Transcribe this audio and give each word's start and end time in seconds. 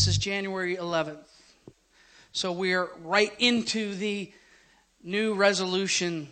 this 0.00 0.06
is 0.06 0.16
January 0.16 0.76
11th. 0.76 1.28
So 2.32 2.52
we're 2.52 2.88
right 3.02 3.34
into 3.38 3.94
the 3.94 4.32
new 5.04 5.34
resolution 5.34 6.26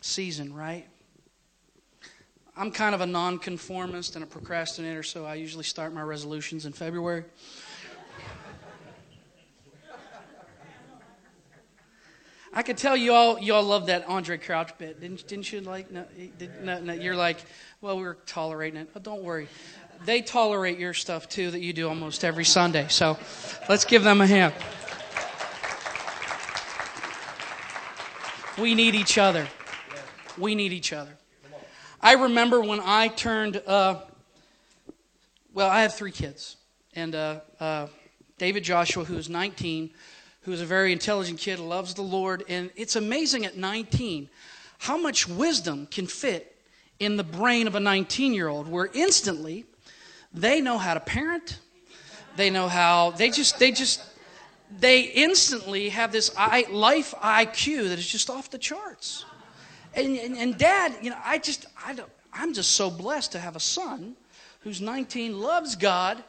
season, 0.00 0.54
right? 0.54 0.88
I'm 2.56 2.70
kind 2.70 2.94
of 2.94 3.02
a 3.02 3.06
nonconformist 3.06 4.14
and 4.14 4.24
a 4.24 4.26
procrastinator, 4.26 5.02
so 5.02 5.26
I 5.26 5.34
usually 5.34 5.64
start 5.64 5.92
my 5.92 6.00
resolutions 6.00 6.64
in 6.64 6.72
February. 6.72 7.24
I 12.54 12.62
could 12.62 12.78
tell 12.78 12.96
you 12.96 13.12
all 13.12 13.38
you 13.38 13.52
all 13.52 13.64
love 13.64 13.88
that 13.88 14.06
Andraé 14.06 14.42
Crouch 14.42 14.78
bit, 14.78 14.98
didn't 14.98 15.28
didn't 15.28 15.52
you? 15.52 15.60
Like, 15.60 15.90
no, 15.90 16.06
no, 16.62 16.80
no, 16.80 16.94
you're 16.94 17.16
like, 17.16 17.44
well, 17.82 17.98
we're 17.98 18.14
tolerating 18.14 18.80
it. 18.80 18.94
But 18.94 19.02
don't 19.02 19.22
worry, 19.22 19.46
they 20.04 20.22
tolerate 20.22 20.78
your 20.78 20.94
stuff 20.94 21.28
too 21.28 21.50
that 21.50 21.60
you 21.60 21.72
do 21.72 21.88
almost 21.88 22.24
every 22.24 22.44
Sunday. 22.44 22.86
So, 22.88 23.18
let's 23.68 23.84
give 23.84 24.02
them 24.04 24.20
a 24.20 24.26
hand. 24.26 24.54
We 28.58 28.74
need 28.74 28.94
each 28.94 29.18
other. 29.18 29.46
We 30.36 30.54
need 30.54 30.72
each 30.72 30.92
other. 30.92 31.16
I 32.00 32.14
remember 32.14 32.60
when 32.60 32.80
I 32.82 33.08
turned. 33.08 33.62
Uh, 33.66 34.00
well, 35.52 35.68
I 35.68 35.82
have 35.82 35.94
three 35.94 36.12
kids, 36.12 36.56
and 36.94 37.14
uh, 37.14 37.40
uh, 37.58 37.86
David 38.38 38.64
Joshua, 38.64 39.04
who 39.04 39.16
is 39.16 39.28
19 39.28 39.90
who's 40.42 40.60
a 40.60 40.66
very 40.66 40.92
intelligent 40.92 41.38
kid, 41.38 41.58
loves 41.58 41.94
the 41.94 42.02
Lord. 42.02 42.44
And 42.48 42.70
it's 42.76 42.96
amazing 42.96 43.44
at 43.44 43.56
19 43.56 44.28
how 44.78 44.96
much 44.96 45.28
wisdom 45.28 45.86
can 45.90 46.06
fit 46.06 46.56
in 46.98 47.16
the 47.16 47.24
brain 47.24 47.66
of 47.66 47.74
a 47.74 47.80
19 47.80 48.32
year 48.32 48.48
old, 48.48 48.68
where 48.68 48.88
instantly 48.94 49.64
they 50.32 50.60
know 50.60 50.78
how 50.78 50.94
to 50.94 51.00
parent. 51.00 51.58
They 52.36 52.50
know 52.50 52.68
how, 52.68 53.10
they 53.10 53.30
just, 53.30 53.58
they 53.58 53.72
just, 53.72 54.02
they 54.78 55.02
instantly 55.02 55.88
have 55.88 56.12
this 56.12 56.34
life 56.36 57.14
IQ 57.20 57.88
that 57.88 57.98
is 57.98 58.06
just 58.06 58.30
off 58.30 58.50
the 58.50 58.58
charts. 58.58 59.24
And, 59.94 60.16
and, 60.16 60.36
and 60.36 60.56
dad, 60.56 60.94
you 61.02 61.10
know, 61.10 61.18
I 61.24 61.38
just, 61.38 61.66
I 61.84 61.94
don't, 61.94 62.10
I'm 62.32 62.54
just 62.54 62.72
so 62.72 62.90
blessed 62.90 63.32
to 63.32 63.40
have 63.40 63.56
a 63.56 63.60
son 63.60 64.14
who's 64.60 64.80
19, 64.80 65.40
loves 65.40 65.74
God, 65.74 66.22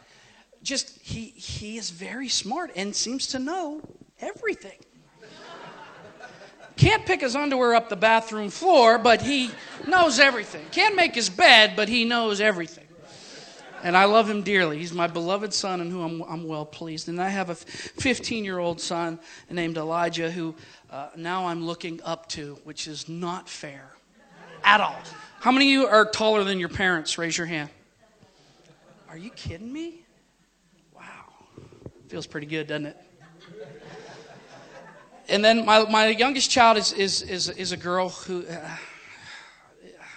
just 0.63 0.99
he 1.01 1.25
he 1.25 1.77
is 1.77 1.89
very 1.89 2.27
smart 2.27 2.71
and 2.75 2.95
seems 2.95 3.27
to 3.27 3.39
know 3.39 3.81
everything. 4.19 4.77
Can't 6.77 7.05
pick 7.05 7.21
his 7.21 7.35
underwear 7.35 7.75
up 7.75 7.89
the 7.89 7.95
bathroom 7.95 8.49
floor, 8.49 8.97
but 8.97 9.21
he 9.21 9.51
knows 9.87 10.19
everything. 10.19 10.65
Can't 10.71 10.95
make 10.95 11.13
his 11.13 11.29
bed, 11.29 11.73
but 11.75 11.89
he 11.89 12.05
knows 12.05 12.41
everything. 12.41 12.80
And 13.83 13.97
I 13.97 14.05
love 14.05 14.29
him 14.29 14.43
dearly. 14.43 14.77
He's 14.77 14.93
my 14.93 15.07
beloved 15.07 15.53
son 15.53 15.81
and 15.81 15.91
who 15.91 16.03
I'm, 16.03 16.21
I'm 16.23 16.47
well 16.47 16.65
pleased. 16.65 17.09
And 17.09 17.21
I 17.21 17.29
have 17.29 17.49
a 17.49 17.55
15 17.55 18.43
year 18.43 18.59
old 18.59 18.79
son 18.79 19.19
named 19.49 19.77
Elijah 19.77 20.29
who 20.31 20.55
uh, 20.89 21.09
now 21.15 21.47
I'm 21.47 21.65
looking 21.65 21.99
up 22.03 22.27
to, 22.29 22.59
which 22.63 22.87
is 22.87 23.09
not 23.09 23.49
fair 23.49 23.91
at 24.63 24.81
all. 24.81 24.99
How 25.39 25.51
many 25.51 25.73
of 25.73 25.81
you 25.81 25.87
are 25.87 26.05
taller 26.05 26.43
than 26.43 26.59
your 26.59 26.69
parents? 26.69 27.17
Raise 27.17 27.37
your 27.37 27.47
hand. 27.47 27.69
Are 29.09 29.17
you 29.17 29.31
kidding 29.31 29.73
me? 29.73 30.01
Wow. 30.95 31.01
Feels 32.07 32.27
pretty 32.27 32.47
good, 32.47 32.67
doesn't 32.67 32.85
it? 32.85 32.97
And 35.27 35.43
then 35.43 35.65
my, 35.65 35.89
my 35.89 36.07
youngest 36.07 36.51
child 36.51 36.77
is, 36.77 36.91
is, 36.93 37.21
is, 37.21 37.49
is 37.49 37.71
a 37.71 37.77
girl 37.77 38.09
who, 38.09 38.45
uh, 38.45 38.77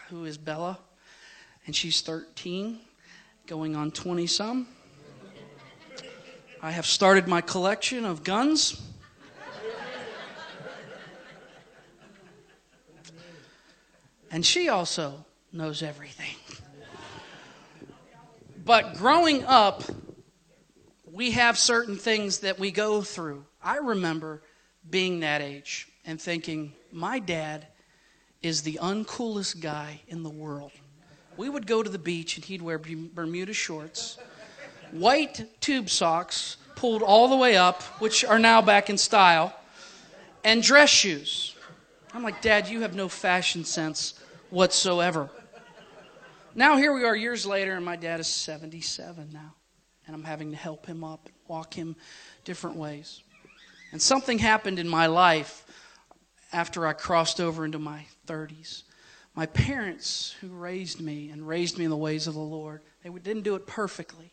who 0.08 0.24
is 0.24 0.36
Bella, 0.36 0.78
and 1.66 1.74
she's 1.74 2.00
13, 2.00 2.80
going 3.46 3.76
on 3.76 3.90
20 3.90 4.26
some. 4.26 4.66
I 6.62 6.70
have 6.70 6.86
started 6.86 7.28
my 7.28 7.42
collection 7.42 8.04
of 8.04 8.24
guns. 8.24 8.80
And 14.30 14.44
she 14.44 14.68
also 14.68 15.24
knows 15.52 15.82
everything. 15.82 16.34
But 18.64 18.94
growing 18.96 19.44
up, 19.44 19.84
we 21.04 21.32
have 21.32 21.58
certain 21.58 21.96
things 21.96 22.38
that 22.40 22.58
we 22.58 22.70
go 22.70 23.02
through. 23.02 23.44
I 23.62 23.76
remember 23.76 24.42
being 24.88 25.20
that 25.20 25.42
age 25.42 25.86
and 26.04 26.20
thinking, 26.20 26.72
my 26.90 27.18
dad 27.18 27.66
is 28.42 28.62
the 28.62 28.78
uncoolest 28.82 29.60
guy 29.60 30.00
in 30.08 30.22
the 30.22 30.30
world. 30.30 30.72
We 31.36 31.48
would 31.48 31.66
go 31.66 31.82
to 31.82 31.90
the 31.90 31.98
beach 31.98 32.36
and 32.36 32.44
he'd 32.44 32.62
wear 32.62 32.78
Bermuda 32.78 33.52
shorts, 33.52 34.18
white 34.92 35.60
tube 35.60 35.90
socks 35.90 36.56
pulled 36.76 37.02
all 37.02 37.28
the 37.28 37.36
way 37.36 37.56
up, 37.56 37.82
which 38.00 38.24
are 38.24 38.38
now 38.38 38.62
back 38.62 38.90
in 38.90 38.98
style, 38.98 39.54
and 40.44 40.62
dress 40.62 40.90
shoes. 40.90 41.54
I'm 42.12 42.22
like, 42.22 42.42
Dad, 42.42 42.68
you 42.68 42.82
have 42.82 42.94
no 42.94 43.08
fashion 43.08 43.64
sense 43.64 44.20
whatsoever. 44.50 45.28
Now, 46.54 46.76
here 46.76 46.92
we 46.92 47.04
are 47.04 47.16
years 47.16 47.44
later, 47.44 47.74
and 47.74 47.84
my 47.84 47.96
dad 47.96 48.20
is 48.20 48.28
77 48.28 49.30
now 49.32 49.54
and 50.06 50.14
I'm 50.14 50.24
having 50.24 50.50
to 50.50 50.56
help 50.56 50.86
him 50.86 51.02
up 51.02 51.28
walk 51.46 51.74
him 51.74 51.96
different 52.44 52.76
ways. 52.76 53.22
And 53.92 54.00
something 54.00 54.38
happened 54.38 54.78
in 54.78 54.88
my 54.88 55.06
life 55.06 55.64
after 56.52 56.86
I 56.86 56.92
crossed 56.92 57.40
over 57.40 57.64
into 57.64 57.78
my 57.78 58.06
30s. 58.26 58.82
My 59.34 59.46
parents, 59.46 60.36
who 60.40 60.48
raised 60.48 61.00
me 61.00 61.30
and 61.30 61.46
raised 61.46 61.76
me 61.76 61.84
in 61.84 61.90
the 61.90 61.96
ways 61.96 62.26
of 62.26 62.34
the 62.34 62.40
Lord, 62.40 62.82
they 63.02 63.10
didn't 63.10 63.42
do 63.42 63.56
it 63.56 63.66
perfectly, 63.66 64.32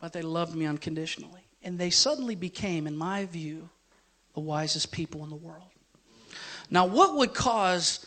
but 0.00 0.12
they 0.12 0.22
loved 0.22 0.54
me 0.54 0.66
unconditionally. 0.66 1.48
And 1.62 1.78
they 1.78 1.90
suddenly 1.90 2.34
became, 2.34 2.86
in 2.86 2.96
my 2.96 3.24
view, 3.24 3.70
the 4.34 4.40
wisest 4.40 4.92
people 4.92 5.24
in 5.24 5.30
the 5.30 5.36
world. 5.36 5.70
Now, 6.70 6.84
what 6.84 7.16
would 7.16 7.32
cause 7.32 8.04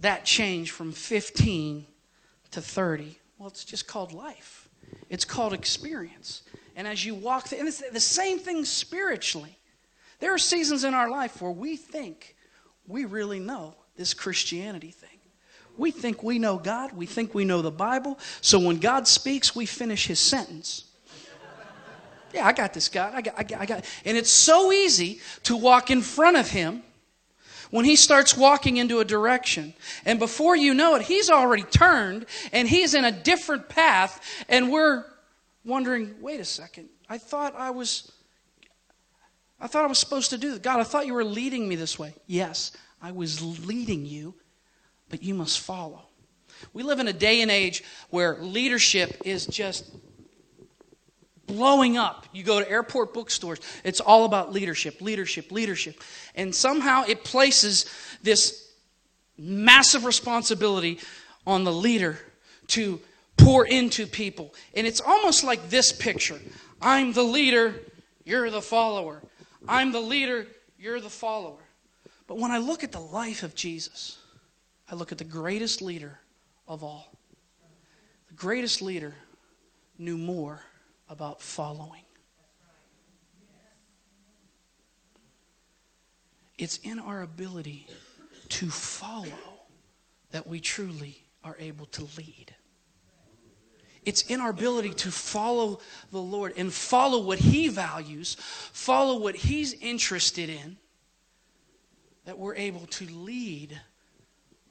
that 0.00 0.24
change 0.24 0.70
from 0.70 0.92
15 0.92 1.86
to 2.52 2.60
30? 2.60 3.18
Well, 3.38 3.48
it's 3.48 3.64
just 3.64 3.88
called 3.88 4.12
life, 4.12 4.68
it's 5.10 5.24
called 5.24 5.52
experience. 5.52 6.42
And 6.76 6.86
as 6.86 7.04
you 7.04 7.14
walk 7.14 7.48
through, 7.48 7.58
and 7.58 7.68
it's 7.68 7.82
the 7.90 8.00
same 8.00 8.38
thing 8.38 8.64
spiritually. 8.64 9.58
There 10.20 10.32
are 10.32 10.38
seasons 10.38 10.84
in 10.84 10.94
our 10.94 11.10
life 11.10 11.42
where 11.42 11.50
we 11.50 11.76
think 11.76 12.36
we 12.86 13.04
really 13.04 13.40
know 13.40 13.74
this 13.96 14.14
Christianity 14.14 14.90
thing. 14.90 15.10
We 15.76 15.90
think 15.90 16.22
we 16.22 16.38
know 16.38 16.56
God, 16.58 16.92
we 16.92 17.06
think 17.06 17.34
we 17.34 17.44
know 17.44 17.60
the 17.60 17.70
Bible, 17.70 18.18
so 18.40 18.58
when 18.58 18.78
God 18.78 19.08
speaks, 19.08 19.56
we 19.56 19.66
finish 19.66 20.06
his 20.06 20.20
sentence. 20.20 20.84
Yeah, 22.32 22.46
I 22.46 22.52
got 22.52 22.74
this, 22.74 22.88
God. 22.88 23.14
I 23.14 23.22
got, 23.22 23.34
I 23.38 23.42
got, 23.44 23.60
I 23.60 23.66
got. 23.66 23.84
And 24.04 24.16
it's 24.16 24.30
so 24.30 24.72
easy 24.72 25.20
to 25.44 25.56
walk 25.56 25.90
in 25.90 26.02
front 26.02 26.36
of 26.36 26.48
him 26.50 26.82
when 27.70 27.84
he 27.84 27.94
starts 27.94 28.36
walking 28.36 28.76
into 28.76 28.98
a 28.98 29.04
direction. 29.04 29.72
And 30.04 30.18
before 30.18 30.56
you 30.56 30.74
know 30.74 30.96
it, 30.96 31.02
he's 31.02 31.30
already 31.30 31.62
turned 31.62 32.26
and 32.52 32.68
he's 32.68 32.94
in 32.94 33.04
a 33.04 33.12
different 33.12 33.68
path. 33.68 34.20
And 34.48 34.72
we're 34.72 35.04
wondering, 35.64 36.16
wait 36.20 36.40
a 36.40 36.44
second, 36.44 36.88
I 37.08 37.18
thought 37.18 37.54
I 37.56 37.70
was. 37.70 38.10
I 39.64 39.66
thought 39.66 39.82
I 39.82 39.88
was 39.88 39.98
supposed 39.98 40.28
to 40.28 40.36
do 40.36 40.52
that. 40.52 40.62
God, 40.62 40.78
I 40.78 40.84
thought 40.84 41.06
you 41.06 41.14
were 41.14 41.24
leading 41.24 41.66
me 41.66 41.74
this 41.74 41.98
way. 41.98 42.12
Yes, 42.26 42.72
I 43.00 43.12
was 43.12 43.40
leading 43.64 44.04
you, 44.04 44.34
but 45.08 45.22
you 45.22 45.32
must 45.32 45.58
follow. 45.58 46.02
We 46.74 46.82
live 46.82 47.00
in 47.00 47.08
a 47.08 47.14
day 47.14 47.40
and 47.40 47.50
age 47.50 47.82
where 48.10 48.36
leadership 48.36 49.22
is 49.24 49.46
just 49.46 49.90
blowing 51.46 51.96
up. 51.96 52.26
You 52.34 52.44
go 52.44 52.60
to 52.60 52.70
airport 52.70 53.14
bookstores, 53.14 53.58
it's 53.84 54.00
all 54.00 54.26
about 54.26 54.52
leadership, 54.52 55.00
leadership, 55.00 55.50
leadership. 55.50 55.98
And 56.34 56.54
somehow 56.54 57.04
it 57.08 57.24
places 57.24 57.86
this 58.22 58.70
massive 59.38 60.04
responsibility 60.04 61.00
on 61.46 61.64
the 61.64 61.72
leader 61.72 62.18
to 62.66 63.00
pour 63.38 63.66
into 63.66 64.06
people. 64.06 64.54
And 64.74 64.86
it's 64.86 65.00
almost 65.00 65.42
like 65.42 65.70
this 65.70 65.90
picture 65.90 66.38
I'm 66.82 67.14
the 67.14 67.22
leader, 67.22 67.76
you're 68.26 68.50
the 68.50 68.60
follower. 68.60 69.22
I'm 69.68 69.92
the 69.92 70.00
leader, 70.00 70.46
you're 70.78 71.00
the 71.00 71.10
follower. 71.10 71.62
But 72.26 72.38
when 72.38 72.50
I 72.50 72.58
look 72.58 72.84
at 72.84 72.92
the 72.92 73.00
life 73.00 73.42
of 73.42 73.54
Jesus, 73.54 74.18
I 74.90 74.94
look 74.94 75.12
at 75.12 75.18
the 75.18 75.24
greatest 75.24 75.82
leader 75.82 76.18
of 76.66 76.82
all. 76.82 77.12
The 78.28 78.34
greatest 78.34 78.82
leader 78.82 79.14
knew 79.98 80.16
more 80.16 80.60
about 81.08 81.40
following. 81.40 82.02
It's 86.56 86.78
in 86.78 86.98
our 86.98 87.22
ability 87.22 87.86
to 88.50 88.70
follow 88.70 89.26
that 90.30 90.46
we 90.46 90.60
truly 90.60 91.22
are 91.42 91.56
able 91.58 91.86
to 91.86 92.06
lead. 92.16 92.54
It's 94.04 94.22
in 94.22 94.40
our 94.40 94.50
ability 94.50 94.94
to 94.94 95.10
follow 95.10 95.80
the 96.12 96.20
Lord 96.20 96.54
and 96.56 96.72
follow 96.72 97.20
what 97.20 97.38
He 97.38 97.68
values, 97.68 98.36
follow 98.40 99.18
what 99.18 99.34
He's 99.34 99.72
interested 99.74 100.48
in, 100.48 100.76
that 102.24 102.38
we're 102.38 102.56
able 102.56 102.86
to 102.86 103.06
lead 103.06 103.80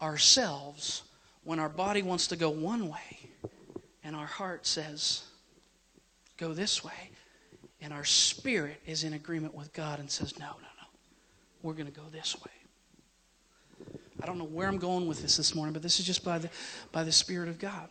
ourselves 0.01 1.03
when 1.43 1.59
our 1.59 1.69
body 1.69 2.01
wants 2.01 2.27
to 2.27 2.35
go 2.35 2.49
one 2.49 2.89
way 2.89 3.29
and 4.03 4.15
our 4.15 4.25
heart 4.25 4.65
says, 4.65 5.23
go 6.37 6.53
this 6.53 6.83
way. 6.83 7.11
And 7.81 7.91
our 7.91 8.05
spirit 8.05 8.79
is 8.85 9.03
in 9.03 9.13
agreement 9.13 9.53
with 9.53 9.73
God 9.73 9.99
and 9.99 10.09
says, 10.09 10.39
no, 10.39 10.45
no, 10.45 10.51
no. 10.53 10.87
We're 11.61 11.73
going 11.73 11.91
to 11.91 11.91
go 11.91 12.07
this 12.11 12.35
way. 12.41 12.51
I 14.21 14.25
don't 14.25 14.37
know 14.37 14.45
where 14.45 14.67
I'm 14.67 14.77
going 14.77 15.05
with 15.05 15.21
this 15.21 15.35
this 15.35 15.53
morning, 15.53 15.73
but 15.73 15.81
this 15.81 15.99
is 15.99 16.05
just 16.05 16.23
by 16.23 16.37
the, 16.37 16.49
by 16.93 17.03
the 17.03 17.11
Spirit 17.11 17.49
of 17.49 17.59
God. 17.59 17.89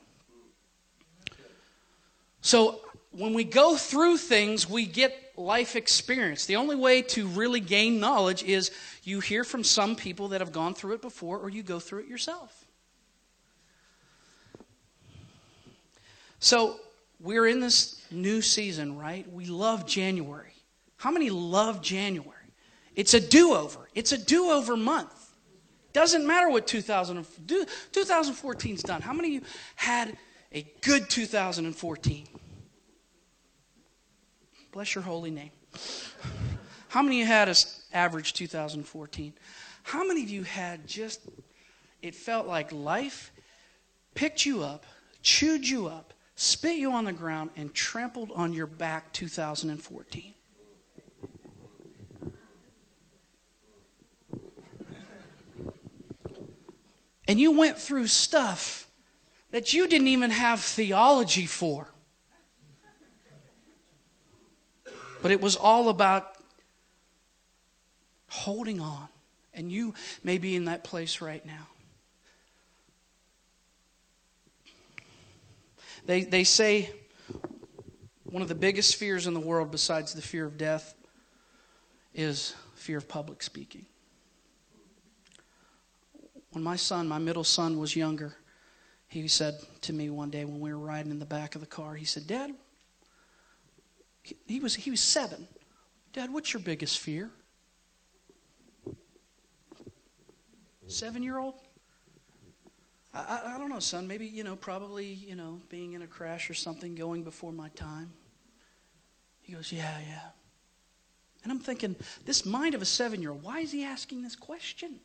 So 2.43 2.81
when 3.13 3.33
we 3.33 3.45
go 3.45 3.77
through 3.77 4.19
things, 4.19 4.69
we 4.69 4.85
get 4.85 5.33
life 5.37 5.77
experience. 5.77 6.45
The 6.45 6.57
only 6.57 6.77
way 6.77 7.03
to 7.03 7.27
really 7.29 7.61
gain 7.61 8.01
knowledge 8.01 8.43
is 8.43 8.71
you 9.05 9.21
hear 9.21 9.45
from 9.45 9.65
some 9.65 9.97
people 9.97 10.29
that 10.29 10.41
have 10.41 10.53
gone 10.53 10.75
through 10.75 10.95
it 10.95 11.03
before, 11.03 11.39
or 11.39 11.49
you 11.49 11.63
go 11.63 11.79
through 11.79 12.01
it 12.01 12.07
yourself. 12.07 12.67
So 16.41 16.77
we're 17.21 17.47
in 17.47 17.61
this 17.61 18.03
new 18.11 18.43
season, 18.43 18.99
right? 18.99 19.31
We 19.33 19.47
love 19.47 19.87
January. 19.87 20.53
How 20.97 21.11
many 21.11 21.31
love 21.31 21.81
January? 21.81 22.37
It's 22.97 23.15
a 23.15 23.21
do 23.21 23.55
over. 23.55 23.89
It's 23.95 24.13
a 24.13 24.19
do 24.19 24.51
over 24.51 24.77
month. 24.77 25.31
Doesn't 25.93 26.27
matter 26.27 26.51
what 26.51 26.67
2000, 26.67 27.25
2014's 27.47 28.83
done. 28.83 29.03
How 29.03 29.13
many 29.13 29.29
of 29.29 29.43
you 29.43 29.49
had 29.77 30.17
a 30.53 30.67
good 30.83 31.09
2014? 31.09 32.27
Bless 34.73 34.95
your 34.95 35.03
holy 35.03 35.31
name. 35.31 35.51
How 36.89 37.03
many 37.03 37.23
of 37.23 37.27
you 37.27 37.33
had 37.33 37.49
an 37.49 37.55
average 37.93 38.35
2014? 38.35 39.33
How 39.83 40.07
many 40.07 40.23
of 40.23 40.31
you 40.31 40.43
had 40.43 40.87
just, 40.87 41.21
it 42.03 42.15
felt 42.15 42.47
like 42.47 42.71
life 42.71 43.33
picked 44.15 44.45
you 44.45 44.63
up, 44.63 44.85
chewed 45.23 45.67
you 45.67 45.87
up, 45.87 46.13
spit 46.37 46.77
you 46.77 46.93
on 46.93 47.05
the 47.05 47.13
ground, 47.13 47.51
and 47.57 47.73
trampled 47.73 48.31
on 48.35 48.53
your 48.53 48.67
back 48.67 49.13
2014? 49.13 50.35
And 57.29 57.41
you 57.41 57.53
went 57.53 57.79
through 57.79 58.09
stuff 58.09 58.82
that 59.53 59.73
you 59.73 59.87
didn't 59.87 60.09
even 60.09 60.31
have 60.31 60.61
theology 60.61 61.47
for. 61.47 61.87
But 65.21 65.31
it 65.31 65.41
was 65.41 65.55
all 65.55 65.89
about 65.89 66.37
holding 68.29 68.81
on. 68.81 69.07
And 69.55 69.71
you 69.71 69.95
may 70.25 70.39
be 70.39 70.57
in 70.57 70.65
that 70.65 70.83
place 70.83 71.21
right 71.21 71.45
now. 71.47 71.69
They, 76.07 76.25
they 76.25 76.43
say 76.43 76.91
one 78.25 78.43
of 78.43 78.49
the 78.49 78.55
biggest 78.55 78.97
fears 78.97 79.27
in 79.27 79.35
the 79.35 79.41
world, 79.41 79.71
besides 79.71 80.15
the 80.15 80.23
fear 80.23 80.47
of 80.47 80.57
death, 80.57 80.95
is 82.15 82.55
fear 82.75 82.97
of 82.97 83.07
public 83.07 83.43
speaking. 83.43 83.85
When 86.51 86.65
my 86.65 86.77
son, 86.77 87.07
my 87.07 87.19
middle 87.19 87.45
son, 87.45 87.79
was 87.79 87.95
younger, 87.95 88.35
he 89.13 89.29
said 89.29 89.59
to 89.83 89.93
me 89.93 90.09
one 90.09 90.31
day 90.31 90.47
when 90.47 90.59
we 90.59 90.73
were 90.73 90.79
riding 90.79 91.11
in 91.11 91.19
the 91.19 91.27
back 91.27 91.55
of 91.55 91.61
the 91.61 91.67
car, 91.67 91.95
he 91.95 92.07
said, 92.07 92.27
Dad, 92.27 92.55
he 94.47 94.59
was, 94.59 94.75
he 94.75 94.91
was 94.91 95.01
seven. 95.01 95.47
Dad, 96.15 96.33
what's 96.33 96.55
your 96.55 96.63
biggest 96.63 96.99
fear? 96.99 97.31
Seven 100.87 101.23
year 101.23 101.39
old? 101.39 101.57
I, 103.13 103.19
I, 103.19 103.55
I, 103.55 103.59
don't 103.59 103.69
know, 103.69 103.81
son. 103.81 104.09
Maybe, 104.09 104.27
you 104.27 104.45
know, 104.45 104.57
probably, 104.57 105.07
you 105.07 105.37
know, 105.37 105.61
being 105.69 105.93
in 105.93 106.01
a 106.01 106.07
crash 106.07 106.49
or 106.49 106.55
something, 106.55 106.95
going 106.95 107.23
before 107.23 107.53
my 107.53 107.69
time. 107.71 108.11
He 109.43 109.53
goes, 109.53 109.71
Yeah, 109.71 109.99
yeah. 110.09 110.23
And 111.43 111.53
I'm 111.53 111.59
thinking, 111.59 111.97
this 112.25 112.47
mind 112.47 112.75
of 112.75 112.81
a 112.81 112.87
seven 112.87 113.21
year 113.21 113.33
old, 113.33 113.43
why 113.43 113.61
is 113.61 113.73
he 113.73 113.85
asking 113.85 114.23
this 114.23 114.37
question? 114.37 115.01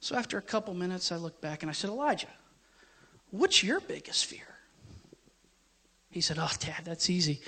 So 0.00 0.16
after 0.16 0.38
a 0.38 0.42
couple 0.42 0.72
minutes, 0.72 1.12
I 1.12 1.16
looked 1.16 1.42
back 1.42 1.62
and 1.62 1.68
I 1.68 1.74
said, 1.74 1.90
Elijah, 1.90 2.28
what's 3.32 3.64
your 3.64 3.80
biggest 3.80 4.26
fear? 4.26 4.46
He 6.10 6.20
said, 6.20 6.38
Oh, 6.38 6.50
Dad, 6.60 6.82
that's 6.84 7.10
easy 7.10 7.40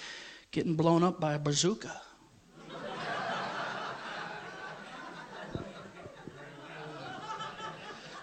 getting 0.55 0.75
blown 0.77 1.03
up 1.03 1.19
by 1.19 1.35
a 1.35 1.39
bazooka. 1.39 2.01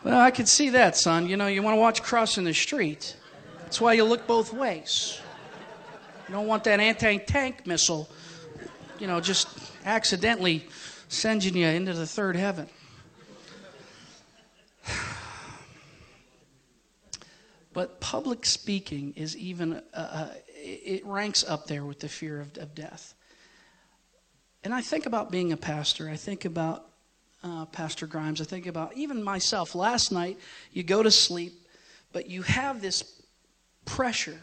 well, 0.02 0.20
I 0.20 0.32
could 0.32 0.48
see 0.48 0.70
that, 0.70 0.96
son. 0.96 1.28
You 1.28 1.36
know, 1.36 1.48
you 1.48 1.62
want 1.62 1.76
to 1.76 1.80
watch 1.80 2.02
crossing 2.02 2.46
the 2.46 2.54
street. 2.54 3.18
That's 3.64 3.82
why 3.82 3.94
you 3.94 4.06
look 4.06 4.28
both 4.28 4.54
ways. 4.54 5.20
You 6.30 6.36
don't 6.36 6.48
want 6.48 6.64
that 6.64 6.80
anti 6.80 7.18
tank 7.18 7.68
missile, 7.68 8.10
you 8.98 9.08
know, 9.08 9.20
just 9.20 9.50
accidentally 9.84 10.66
sending 11.10 11.58
you 11.58 11.68
into 11.68 11.92
the 11.92 12.08
third 12.08 12.38
heaven. 12.38 12.70
But 17.82 18.00
public 18.00 18.46
speaking 18.46 19.12
is 19.16 19.36
even, 19.36 19.82
uh, 19.96 19.98
uh 19.98 20.30
it 20.46 21.04
ranks 21.04 21.44
up 21.44 21.66
there 21.66 21.84
with 21.84 22.00
the 22.00 22.10
fear 22.10 22.40
of, 22.40 22.56
of 22.60 22.76
death. 22.76 23.16
And 24.64 24.72
I 24.72 24.82
think 24.82 25.08
about 25.08 25.32
being 25.32 25.52
a 25.52 25.58
pastor. 25.58 26.08
I 26.08 26.16
think 26.16 26.46
about 26.46 26.86
uh, 27.44 27.66
Pastor 27.66 28.06
Grimes. 28.06 28.40
I 28.40 28.44
think 28.44 28.68
about 28.68 28.96
even 28.96 29.24
myself. 29.24 29.74
Last 29.74 30.12
night, 30.12 30.38
you 30.72 30.84
go 30.84 31.02
to 31.02 31.10
sleep, 31.10 31.54
but 32.14 32.30
you 32.30 32.44
have 32.44 32.84
this 32.84 33.24
pressure 33.86 34.38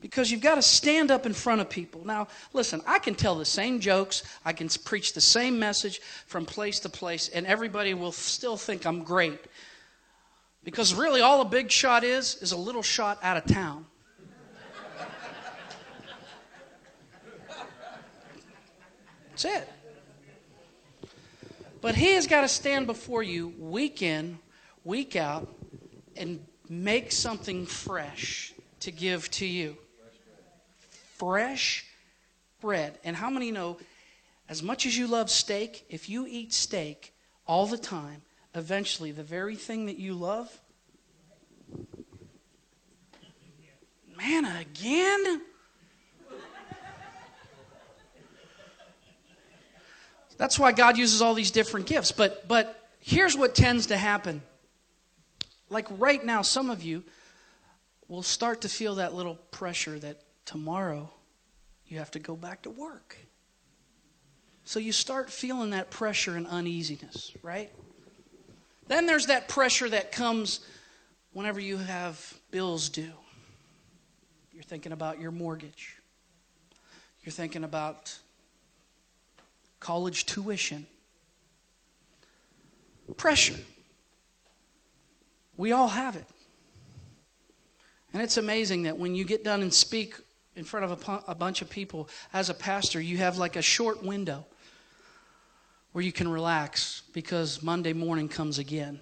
because 0.00 0.30
you've 0.30 0.40
got 0.40 0.54
to 0.54 0.62
stand 0.62 1.10
up 1.10 1.26
in 1.26 1.34
front 1.34 1.60
of 1.60 1.68
people. 1.68 2.06
Now, 2.06 2.28
listen, 2.54 2.80
I 2.86 3.00
can 3.00 3.14
tell 3.14 3.34
the 3.34 3.44
same 3.44 3.80
jokes, 3.80 4.22
I 4.46 4.54
can 4.54 4.70
preach 4.82 5.12
the 5.12 5.20
same 5.20 5.58
message 5.58 6.00
from 6.26 6.46
place 6.46 6.80
to 6.80 6.88
place, 6.88 7.28
and 7.28 7.46
everybody 7.46 7.92
will 7.92 8.12
still 8.12 8.56
think 8.56 8.86
I'm 8.86 9.02
great. 9.02 9.40
Because 10.62 10.94
really, 10.94 11.20
all 11.20 11.40
a 11.40 11.44
big 11.44 11.70
shot 11.70 12.04
is, 12.04 12.36
is 12.42 12.52
a 12.52 12.56
little 12.56 12.82
shot 12.82 13.18
out 13.22 13.36
of 13.36 13.46
town. 13.46 13.86
That's 19.30 19.44
it. 19.44 19.68
But 21.80 21.94
he 21.94 22.12
has 22.12 22.26
got 22.26 22.42
to 22.42 22.48
stand 22.48 22.86
before 22.86 23.22
you 23.22 23.54
week 23.58 24.02
in, 24.02 24.38
week 24.84 25.16
out, 25.16 25.48
and 26.14 26.44
make 26.68 27.10
something 27.10 27.64
fresh 27.64 28.52
to 28.80 28.90
give 28.90 29.30
to 29.30 29.46
you. 29.46 29.78
Fresh 31.16 31.86
bread. 32.60 32.98
And 33.02 33.16
how 33.16 33.30
many 33.30 33.50
know, 33.50 33.78
as 34.48 34.62
much 34.62 34.84
as 34.84 34.96
you 34.96 35.06
love 35.06 35.30
steak, 35.30 35.86
if 35.88 36.08
you 36.10 36.26
eat 36.26 36.52
steak 36.52 37.14
all 37.46 37.66
the 37.66 37.78
time, 37.78 38.22
eventually 38.54 39.12
the 39.12 39.22
very 39.22 39.56
thing 39.56 39.86
that 39.86 39.98
you 39.98 40.14
love, 40.14 40.60
manna 44.16 44.60
again? 44.60 45.42
That's 50.36 50.58
why 50.58 50.72
God 50.72 50.96
uses 50.96 51.20
all 51.20 51.34
these 51.34 51.50
different 51.50 51.86
gifts. 51.86 52.12
But 52.12 52.48
but 52.48 52.88
here's 52.98 53.36
what 53.36 53.54
tends 53.54 53.88
to 53.88 53.96
happen. 53.96 54.40
Like 55.68 55.86
right 55.98 56.24
now, 56.24 56.40
some 56.42 56.70
of 56.70 56.82
you 56.82 57.04
will 58.08 58.22
start 58.22 58.62
to 58.62 58.68
feel 58.68 58.96
that 58.96 59.14
little 59.14 59.34
pressure 59.50 59.98
that 59.98 60.22
tomorrow 60.46 61.10
you 61.86 61.98
have 61.98 62.10
to 62.12 62.18
go 62.18 62.36
back 62.36 62.62
to 62.62 62.70
work. 62.70 63.16
So 64.64 64.80
you 64.80 64.92
start 64.92 65.30
feeling 65.30 65.70
that 65.70 65.90
pressure 65.90 66.36
and 66.36 66.46
uneasiness, 66.46 67.32
right? 67.42 67.70
Then 68.90 69.06
there's 69.06 69.26
that 69.26 69.46
pressure 69.46 69.88
that 69.88 70.10
comes 70.10 70.58
whenever 71.32 71.60
you 71.60 71.76
have 71.76 72.34
bills 72.50 72.88
due. 72.88 73.12
You're 74.52 74.64
thinking 74.64 74.90
about 74.90 75.20
your 75.20 75.30
mortgage. 75.30 75.96
You're 77.22 77.32
thinking 77.32 77.62
about 77.62 78.18
college 79.78 80.26
tuition, 80.26 80.88
pressure. 83.16 83.54
We 85.56 85.70
all 85.70 85.88
have 85.88 86.16
it. 86.16 86.26
And 88.12 88.20
it's 88.20 88.38
amazing 88.38 88.82
that 88.82 88.98
when 88.98 89.14
you 89.14 89.24
get 89.24 89.44
done 89.44 89.62
and 89.62 89.72
speak 89.72 90.16
in 90.56 90.64
front 90.64 90.90
of 90.90 91.08
a, 91.08 91.30
a, 91.30 91.34
bunch 91.36 91.62
of 91.62 91.70
people 91.70 92.08
as 92.32 92.50
a 92.50 92.54
pastor, 92.54 93.00
you 93.00 93.18
have 93.18 93.38
like 93.38 93.54
a 93.54 93.62
short 93.62 94.02
window 94.02 94.44
where 95.92 96.04
you 96.04 96.12
can 96.12 96.28
relax 96.28 97.02
because 97.12 97.62
Monday 97.62 97.92
morning 97.92 98.28
comes 98.28 98.58
again 98.58 99.00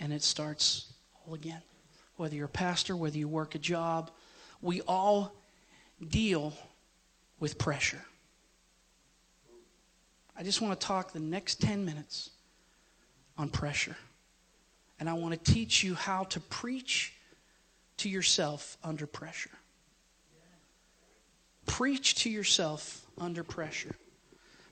and 0.00 0.12
it 0.12 0.22
starts 0.22 0.92
all 1.26 1.34
again. 1.34 1.62
Whether 2.16 2.36
you're 2.36 2.46
a 2.46 2.50
pastor, 2.50 2.96
whether 2.96 3.16
you 3.16 3.28
work 3.28 3.54
a 3.54 3.58
job, 3.58 4.10
we 4.60 4.80
all 4.82 5.34
deal 6.10 6.52
with 7.40 7.58
pressure. 7.58 8.02
I 10.36 10.42
just 10.42 10.60
want 10.60 10.78
to 10.78 10.86
talk 10.86 11.12
the 11.12 11.20
next 11.20 11.60
10 11.60 11.84
minutes 11.84 12.30
on 13.36 13.48
pressure. 13.48 13.96
And 15.00 15.08
I 15.08 15.12
want 15.14 15.32
to 15.32 15.52
teach 15.52 15.82
you 15.82 15.94
how 15.94 16.24
to 16.24 16.40
preach 16.40 17.14
to 17.98 18.08
yourself 18.08 18.76
under 18.82 19.06
pressure. 19.06 19.50
Preach 21.66 22.16
to 22.22 22.30
yourself 22.30 23.04
under 23.18 23.44
pressure. 23.44 23.94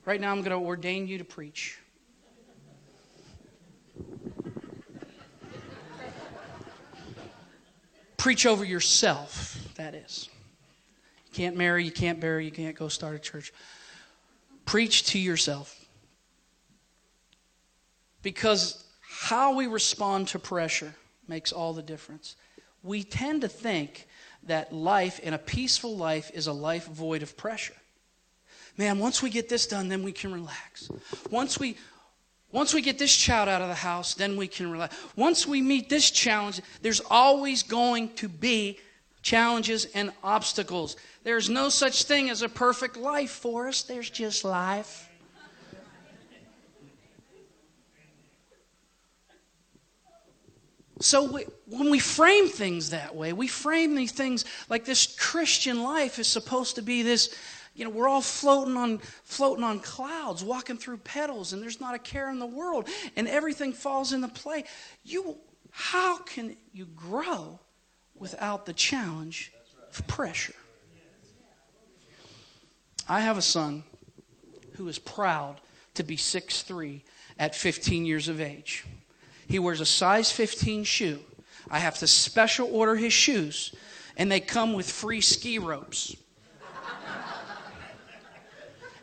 Right 0.07 0.21
now, 0.21 0.31
I'm 0.31 0.41
going 0.41 0.57
to 0.57 0.65
ordain 0.65 1.05
you 1.05 1.17
to 1.17 1.25
preach. 1.25 1.77
Preach 8.15 8.45
over 8.45 8.63
yourself, 8.63 9.57
that 9.75 9.93
is. 9.93 10.29
You 11.25 11.33
can't 11.33 11.57
marry, 11.57 11.83
you 11.83 11.91
can't 11.91 12.21
bury, 12.21 12.45
you 12.45 12.51
can't 12.51 12.73
go 12.73 12.87
start 12.87 13.15
a 13.15 13.19
church. 13.19 13.51
Preach 14.65 15.07
to 15.07 15.19
yourself. 15.19 15.85
Because 18.21 18.85
how 19.01 19.55
we 19.55 19.67
respond 19.67 20.29
to 20.29 20.39
pressure 20.39 20.95
makes 21.27 21.51
all 21.51 21.73
the 21.73 21.83
difference. 21.83 22.37
We 22.81 23.03
tend 23.03 23.41
to 23.41 23.49
think 23.49 24.07
that 24.43 24.71
life 24.71 25.19
in 25.19 25.33
a 25.33 25.37
peaceful 25.37 25.97
life 25.97 26.31
is 26.33 26.47
a 26.47 26.53
life 26.53 26.87
void 26.87 27.23
of 27.23 27.35
pressure. 27.35 27.75
Man, 28.77 28.99
once 28.99 29.23
we 29.23 29.29
get 29.29 29.49
this 29.49 29.65
done, 29.65 29.87
then 29.87 30.03
we 30.03 30.11
can 30.11 30.31
relax. 30.31 30.89
Once 31.31 31.59
we 31.59 31.77
once 32.51 32.73
we 32.73 32.81
get 32.81 32.97
this 32.97 33.13
child 33.13 33.49
out 33.49 33.61
of 33.61 33.67
the 33.67 33.75
house, 33.75 34.13
then 34.13 34.37
we 34.37 34.47
can 34.47 34.71
relax. 34.71 34.95
Once 35.17 35.45
we 35.45 35.61
meet 35.61 35.89
this 35.89 36.09
challenge, 36.09 36.61
there's 36.81 37.01
always 37.09 37.61
going 37.61 38.13
to 38.15 38.29
be 38.29 38.79
challenges 39.21 39.85
and 39.93 40.13
obstacles. 40.23 40.95
There's 41.23 41.49
no 41.49 41.67
such 41.67 42.05
thing 42.05 42.29
as 42.29 42.41
a 42.41 42.49
perfect 42.49 42.95
life 42.95 43.31
for 43.31 43.67
us, 43.67 43.83
there's 43.83 44.09
just 44.09 44.45
life. 44.45 45.09
So 50.99 51.31
we, 51.31 51.45
when 51.67 51.91
we 51.91 51.99
frame 51.99 52.47
things 52.47 52.89
that 52.89 53.15
way, 53.15 53.31
we 53.33 53.47
frame 53.47 53.93
these 53.93 54.11
things 54.11 54.45
like 54.67 54.83
this 54.85 55.15
Christian 55.19 55.83
life 55.83 56.17
is 56.17 56.27
supposed 56.27 56.75
to 56.75 56.81
be 56.81 57.03
this, 57.03 57.35
you 57.77 57.83
know, 57.83 57.91
we're 57.91 58.07
all 58.07 58.21
floating 58.21 58.75
on 58.75 58.97
floating 59.23 59.63
on 59.63 59.79
clouds, 59.79 60.43
walking 60.43 60.77
through 60.77 60.97
petals, 60.97 61.53
and 61.53 61.61
there's 61.61 61.79
not 61.79 61.93
a 61.93 61.99
care 61.99 62.31
in 62.31 62.39
the 62.39 62.45
world, 62.45 62.89
and 63.15 63.27
everything 63.27 63.71
falls 63.71 64.13
into 64.13 64.27
play. 64.27 64.63
You, 65.03 65.37
how 65.69 66.17
can 66.17 66.57
you 66.73 66.85
grow 66.87 67.59
without 68.15 68.65
the 68.65 68.73
challenge 68.73 69.53
of 69.91 70.05
pressure? 70.07 70.55
I 73.07 73.19
have 73.19 73.37
a 73.37 73.43
son 73.43 73.83
who 74.73 74.87
is 74.87 74.97
proud 74.97 75.61
to 75.93 76.03
be 76.03 76.17
6'3 76.17 77.01
at 77.37 77.55
15 77.55 78.07
years 78.07 78.27
of 78.27 78.41
age. 78.41 78.85
He 79.47 79.59
wears 79.59 79.81
a 79.81 79.85
size 79.85 80.31
15 80.31 80.83
shoe. 80.83 81.19
I 81.69 81.77
have 81.77 81.99
to 81.99 82.07
special 82.07 82.69
order 82.75 82.95
his 82.95 83.13
shoes, 83.13 83.75
and 84.17 84.31
they 84.31 84.39
come 84.39 84.73
with 84.73 84.89
free 84.89 85.21
ski 85.21 85.59
ropes. 85.59 86.15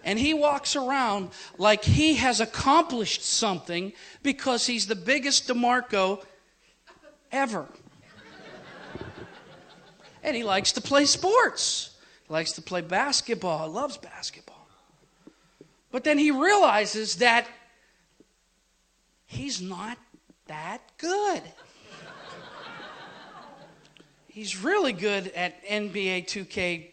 And 0.05 0.19
he 0.19 0.35
walks 0.35 0.77
around 0.77 1.31
like 1.59 1.83
he 1.83 2.15
has 2.15 2.41
accomplished 2.41 3.25
something 3.25 3.93
because 4.23 4.67
he's 4.67 4.87
the 4.87 4.95
biggest 4.95 5.49
DeMarco 5.49 6.23
ever. 7.33 7.67
and 10.23 10.37
he 10.37 10.45
likes 10.45 10.73
to 10.73 10.81
play 10.81 11.07
sports. 11.07 11.97
He 12.29 12.33
likes 12.33 12.53
to 12.53 12.63
play 12.63 12.83
basketball. 12.83 13.69
He 13.69 13.75
loves 13.75 13.97
basketball. 13.97 14.69
But 15.91 16.05
then 16.05 16.19
he 16.19 16.31
realizes 16.31 17.17
that 17.17 17.47
he's 19.27 19.63
not 19.63 19.99
that 20.47 20.81
good. 20.99 21.43
He's 24.27 24.57
really 24.65 24.93
good 24.93 25.29
at 25.29 25.65
NBA 25.65 26.27
2K 26.27 26.91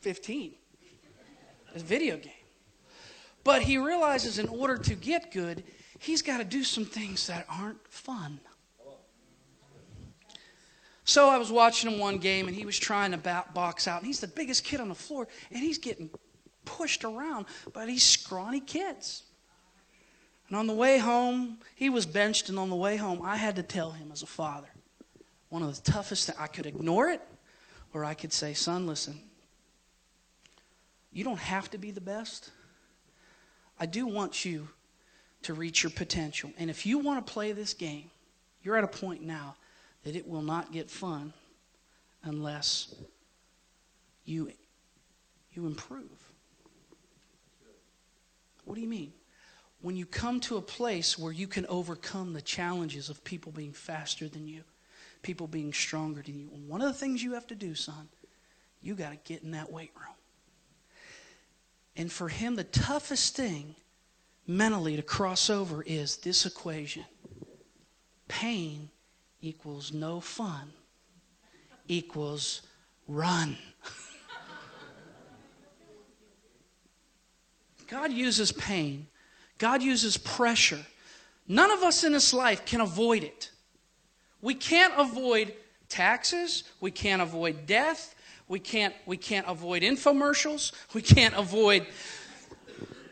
15, 0.00 0.54
a 1.74 1.78
video 1.78 2.16
game. 2.16 2.32
But 3.44 3.62
he 3.62 3.78
realizes 3.78 4.38
in 4.38 4.48
order 4.48 4.78
to 4.78 4.94
get 4.94 5.32
good, 5.32 5.64
he's 5.98 6.22
got 6.22 6.38
to 6.38 6.44
do 6.44 6.64
some 6.64 6.84
things 6.84 7.26
that 7.26 7.46
aren't 7.48 7.86
fun. 7.88 8.40
So 11.04 11.28
I 11.28 11.36
was 11.36 11.50
watching 11.50 11.90
him 11.90 11.98
one 11.98 12.18
game, 12.18 12.46
and 12.46 12.56
he 12.56 12.64
was 12.64 12.78
trying 12.78 13.10
to 13.10 13.44
box 13.52 13.88
out, 13.88 13.98
and 13.98 14.06
he's 14.06 14.20
the 14.20 14.28
biggest 14.28 14.64
kid 14.64 14.80
on 14.80 14.88
the 14.88 14.94
floor, 14.94 15.26
and 15.50 15.58
he's 15.58 15.78
getting 15.78 16.10
pushed 16.64 17.04
around 17.04 17.46
by 17.72 17.86
these 17.86 18.04
scrawny 18.04 18.60
kids. 18.60 19.24
And 20.48 20.56
on 20.56 20.66
the 20.68 20.74
way 20.74 20.98
home, 20.98 21.58
he 21.74 21.90
was 21.90 22.06
benched, 22.06 22.48
and 22.48 22.58
on 22.58 22.70
the 22.70 22.76
way 22.76 22.96
home, 22.96 23.20
I 23.22 23.36
had 23.36 23.56
to 23.56 23.62
tell 23.62 23.90
him 23.90 24.10
as 24.12 24.22
a 24.22 24.26
father 24.26 24.68
one 25.48 25.62
of 25.62 25.74
the 25.74 25.90
toughest 25.90 26.26
things. 26.26 26.38
I 26.38 26.46
could 26.46 26.66
ignore 26.66 27.08
it, 27.08 27.20
or 27.92 28.04
I 28.04 28.14
could 28.14 28.32
say, 28.32 28.54
Son, 28.54 28.86
listen, 28.86 29.20
you 31.12 31.24
don't 31.24 31.38
have 31.38 31.70
to 31.70 31.78
be 31.78 31.90
the 31.90 32.00
best. 32.00 32.50
I 33.78 33.86
do 33.86 34.06
want 34.06 34.44
you 34.44 34.68
to 35.42 35.54
reach 35.54 35.82
your 35.82 35.90
potential. 35.90 36.50
And 36.58 36.70
if 36.70 36.86
you 36.86 36.98
want 36.98 37.24
to 37.24 37.32
play 37.32 37.52
this 37.52 37.74
game, 37.74 38.10
you're 38.62 38.76
at 38.76 38.84
a 38.84 38.88
point 38.88 39.22
now 39.22 39.56
that 40.04 40.16
it 40.16 40.26
will 40.26 40.42
not 40.42 40.72
get 40.72 40.90
fun 40.90 41.32
unless 42.22 42.94
you, 44.24 44.52
you 45.52 45.66
improve. 45.66 46.08
What 48.64 48.76
do 48.76 48.80
you 48.80 48.88
mean? 48.88 49.12
when 49.82 49.96
you 49.96 50.06
come 50.06 50.40
to 50.40 50.56
a 50.56 50.62
place 50.62 51.18
where 51.18 51.32
you 51.32 51.48
can 51.48 51.66
overcome 51.66 52.32
the 52.32 52.40
challenges 52.40 53.10
of 53.10 53.22
people 53.24 53.52
being 53.52 53.72
faster 53.72 54.28
than 54.28 54.46
you, 54.46 54.62
people 55.22 55.48
being 55.48 55.72
stronger 55.72 56.22
than 56.22 56.38
you, 56.38 56.46
one 56.46 56.80
of 56.80 56.86
the 56.86 56.98
things 56.98 57.22
you 57.22 57.34
have 57.34 57.46
to 57.48 57.54
do, 57.54 57.74
son, 57.74 58.08
you 58.80 58.94
got 58.94 59.10
to 59.10 59.18
get 59.24 59.42
in 59.42 59.50
that 59.50 59.70
weight 59.70 59.90
room. 59.96 60.14
And 61.96 62.10
for 62.10 62.28
him, 62.28 62.56
the 62.56 62.64
toughest 62.64 63.36
thing 63.36 63.76
mentally 64.46 64.96
to 64.96 65.02
cross 65.02 65.50
over 65.50 65.82
is 65.82 66.16
this 66.18 66.46
equation 66.46 67.04
pain 68.28 68.88
equals 69.40 69.92
no 69.92 70.20
fun 70.20 70.72
equals 71.86 72.62
run. 73.06 73.56
God 77.88 78.10
uses 78.10 78.52
pain 78.52 79.06
God 79.62 79.80
uses 79.80 80.16
pressure. 80.16 80.84
None 81.46 81.70
of 81.70 81.84
us 81.84 82.02
in 82.02 82.12
this 82.12 82.34
life 82.34 82.64
can 82.64 82.80
avoid 82.80 83.22
it. 83.22 83.52
We 84.40 84.54
can't 84.54 84.92
avoid 84.98 85.54
taxes. 85.88 86.64
We 86.80 86.90
can't 86.90 87.22
avoid 87.22 87.64
death. 87.64 88.16
We 88.48 88.58
can't, 88.58 88.94
we 89.06 89.16
can't 89.16 89.46
avoid 89.48 89.82
infomercials. 89.82 90.72
We 90.94 91.02
can't 91.02 91.34
avoid. 91.34 91.86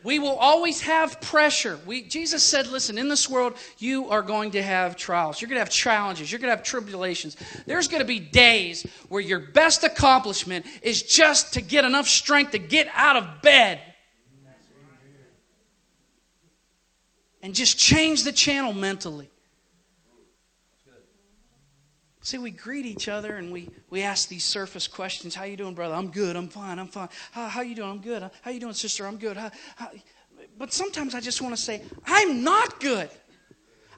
We 0.02 0.18
will 0.18 0.36
always 0.36 0.80
have 0.80 1.20
pressure. 1.20 1.78
We, 1.84 2.02
Jesus 2.02 2.42
said, 2.42 2.66
listen, 2.68 2.96
in 2.96 3.08
this 3.08 3.28
world, 3.28 3.54
you 3.78 4.08
are 4.08 4.22
going 4.22 4.52
to 4.52 4.62
have 4.62 4.96
trials. 4.96 5.40
You're 5.40 5.48
going 5.48 5.56
to 5.56 5.64
have 5.64 5.70
challenges. 5.70 6.32
You're 6.32 6.38
going 6.38 6.50
to 6.50 6.56
have 6.56 6.64
tribulations. 6.64 7.36
There's 7.66 7.88
going 7.88 8.00
to 8.00 8.06
be 8.06 8.18
days 8.18 8.86
where 9.08 9.20
your 9.20 9.40
best 9.40 9.84
accomplishment 9.84 10.64
is 10.82 11.02
just 11.02 11.54
to 11.54 11.60
get 11.60 11.84
enough 11.84 12.08
strength 12.08 12.52
to 12.52 12.58
get 12.58 12.88
out 12.94 13.16
of 13.16 13.42
bed 13.42 13.80
and 17.42 17.54
just 17.54 17.78
change 17.78 18.24
the 18.24 18.32
channel 18.32 18.72
mentally. 18.72 19.30
See, 22.30 22.38
we 22.38 22.52
greet 22.52 22.86
each 22.86 23.08
other 23.08 23.38
and 23.38 23.50
we, 23.50 23.68
we 23.90 24.02
ask 24.02 24.28
these 24.28 24.44
surface 24.44 24.86
questions. 24.86 25.34
How 25.34 25.42
you 25.42 25.56
doing, 25.56 25.74
brother? 25.74 25.96
I'm 25.96 26.12
good. 26.12 26.36
I'm 26.36 26.46
fine. 26.46 26.78
I'm 26.78 26.86
fine. 26.86 27.08
How, 27.32 27.48
how 27.48 27.62
you 27.62 27.74
doing? 27.74 27.90
I'm 27.90 27.98
good. 27.98 28.30
How 28.42 28.52
you 28.52 28.60
doing, 28.60 28.72
sister? 28.72 29.04
I'm 29.04 29.16
good. 29.16 29.36
How, 29.36 29.50
how? 29.74 29.90
But 30.56 30.72
sometimes 30.72 31.16
I 31.16 31.20
just 31.20 31.42
want 31.42 31.56
to 31.56 31.60
say, 31.60 31.82
I'm 32.06 32.44
not 32.44 32.78
good. 32.78 33.10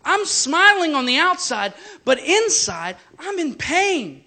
I'm 0.03 0.25
smiling 0.25 0.95
on 0.95 1.05
the 1.05 1.19
outside, 1.19 1.75
but 2.07 2.21
inside, 2.21 2.97
I'm 3.19 3.39
in 3.39 3.55
pain. 3.55 4.25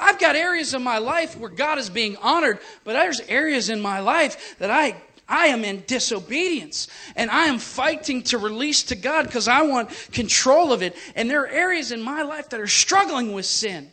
I've 0.00 0.18
got 0.18 0.34
areas 0.34 0.74
of 0.74 0.82
my 0.82 0.98
life 0.98 1.38
where 1.38 1.48
God 1.48 1.78
is 1.78 1.90
being 1.90 2.16
honored, 2.16 2.58
but 2.82 2.94
there's 2.94 3.20
areas 3.20 3.68
in 3.68 3.80
my 3.80 4.00
life 4.00 4.58
that 4.58 4.72
I 4.72 5.00
I 5.30 5.46
am 5.46 5.64
in 5.64 5.84
disobedience 5.86 6.88
and 7.16 7.30
I 7.30 7.46
am 7.46 7.58
fighting 7.58 8.22
to 8.24 8.38
release 8.38 8.82
to 8.84 8.96
God 8.96 9.26
because 9.26 9.48
I 9.48 9.62
want 9.62 9.88
control 10.12 10.72
of 10.72 10.82
it. 10.82 10.96
And 11.14 11.30
there 11.30 11.42
are 11.42 11.48
areas 11.48 11.92
in 11.92 12.02
my 12.02 12.22
life 12.22 12.50
that 12.50 12.60
are 12.60 12.66
struggling 12.66 13.32
with 13.32 13.46
sin. 13.46 13.92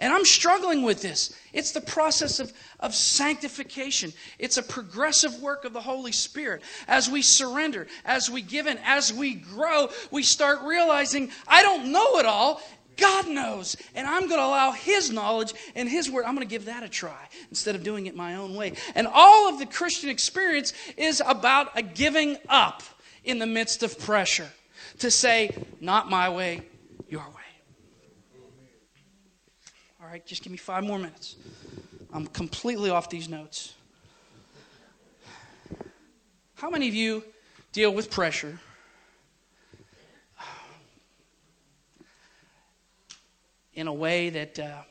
And 0.00 0.12
I'm 0.12 0.24
struggling 0.24 0.82
with 0.82 1.02
this. 1.02 1.36
It's 1.52 1.72
the 1.72 1.80
process 1.80 2.38
of, 2.38 2.52
of 2.78 2.94
sanctification. 2.94 4.12
It's 4.38 4.56
a 4.56 4.62
progressive 4.62 5.40
work 5.40 5.64
of 5.64 5.72
the 5.72 5.80
Holy 5.80 6.12
Spirit. 6.12 6.62
As 6.86 7.10
we 7.10 7.20
surrender, 7.20 7.88
as 8.04 8.30
we 8.30 8.40
give 8.40 8.68
in, 8.68 8.78
as 8.84 9.12
we 9.12 9.34
grow, 9.34 9.88
we 10.12 10.22
start 10.22 10.60
realizing 10.62 11.30
I 11.48 11.62
don't 11.62 11.90
know 11.90 12.18
it 12.18 12.26
all, 12.26 12.62
God 12.98 13.28
knows. 13.28 13.76
And 13.94 14.06
I'm 14.06 14.28
going 14.28 14.40
to 14.40 14.44
allow 14.44 14.72
His 14.72 15.10
knowledge 15.10 15.54
and 15.74 15.88
His 15.88 16.10
word. 16.10 16.24
I'm 16.24 16.34
going 16.34 16.46
to 16.46 16.50
give 16.50 16.66
that 16.66 16.82
a 16.82 16.88
try 16.88 17.28
instead 17.48 17.74
of 17.74 17.82
doing 17.82 18.06
it 18.06 18.14
my 18.14 18.34
own 18.34 18.54
way. 18.54 18.74
And 18.94 19.06
all 19.10 19.48
of 19.48 19.58
the 19.58 19.66
Christian 19.66 20.10
experience 20.10 20.72
is 20.96 21.22
about 21.24 21.70
a 21.76 21.82
giving 21.82 22.36
up 22.48 22.82
in 23.24 23.38
the 23.38 23.46
midst 23.46 23.82
of 23.82 23.98
pressure 23.98 24.48
to 24.98 25.10
say, 25.10 25.54
not 25.80 26.10
my 26.10 26.28
way, 26.28 26.62
your 27.08 27.20
way. 27.20 27.34
All 30.00 30.08
right, 30.08 30.24
just 30.26 30.42
give 30.42 30.50
me 30.50 30.58
five 30.58 30.84
more 30.84 30.98
minutes. 30.98 31.36
I'm 32.12 32.26
completely 32.26 32.90
off 32.90 33.10
these 33.10 33.28
notes. 33.28 33.74
How 36.54 36.70
many 36.70 36.88
of 36.88 36.94
you 36.94 37.22
deal 37.72 37.92
with 37.92 38.10
pressure? 38.10 38.58
In 43.78 43.86
a 43.86 43.92
way 43.92 44.28
that 44.30 44.58
uh, 44.58 44.82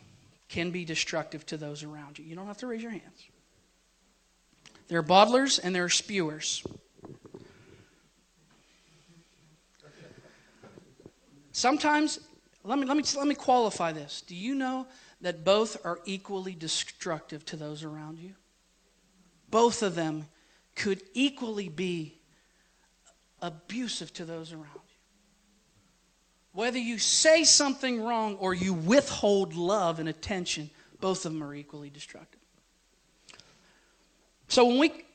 can 0.48 0.72
be 0.72 0.86
destructive 0.86 1.46
to 1.48 1.58
those 1.58 1.84
around 1.84 2.17
you. 2.17 2.24
You 2.24 2.38
don't 2.38 2.48
have 2.48 2.60
to 2.60 2.67
raise 2.67 2.82
your 2.82 2.94
hands. 2.94 3.27
There 4.88 4.98
are 4.98 5.03
bottlers 5.03 5.60
and 5.62 5.75
there 5.75 5.84
are 5.84 5.89
spewers. 5.89 6.63
Sometimes, 11.51 12.22
let 12.63 12.79
me, 12.79 12.86
let, 12.86 12.96
me, 12.96 13.03
let 13.17 13.27
me 13.27 13.36
qualify 13.36 13.91
this. 13.91 14.22
Do 14.22 14.36
you 14.36 14.56
know 14.56 14.88
that 15.20 15.44
both 15.44 15.86
are 15.86 16.00
equally 16.06 16.56
destructive 16.56 17.44
to 17.48 17.58
those 17.58 17.84
around 17.84 18.20
you? 18.20 18.36
Both 19.51 19.84
of 19.84 19.96
them 19.96 20.27
could 20.75 21.01
equally 21.13 21.67
be 21.67 22.22
abusive 23.41 24.13
to 24.13 24.24
those 24.24 24.53
around. 24.53 24.87
Whether 26.54 26.80
you 26.80 26.98
say 26.98 27.44
something 27.44 28.04
wrong 28.04 28.36
or 28.36 28.54
you 28.54 28.74
withhold 28.74 29.54
love 29.54 30.00
and 30.00 30.10
attention, 30.10 30.70
both 31.00 31.25
of 31.25 31.34
them 31.34 31.44
are 31.44 31.54
equally 31.54 31.89
destructive. 31.89 32.39
So 34.48 34.66
when 34.66 34.80
we 34.80 35.06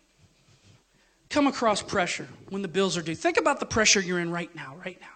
come 1.30 1.46
across 1.46 1.82
pressure, 1.82 2.28
when 2.50 2.62
the 2.62 2.68
bills 2.68 2.96
are 2.96 3.02
due, 3.02 3.14
think 3.14 3.38
about 3.38 3.58
the 3.58 3.66
pressure 3.66 4.00
you're 4.00 4.20
in 4.20 4.30
right 4.30 4.54
now, 4.54 4.76
right 4.84 5.00
now. 5.00 5.06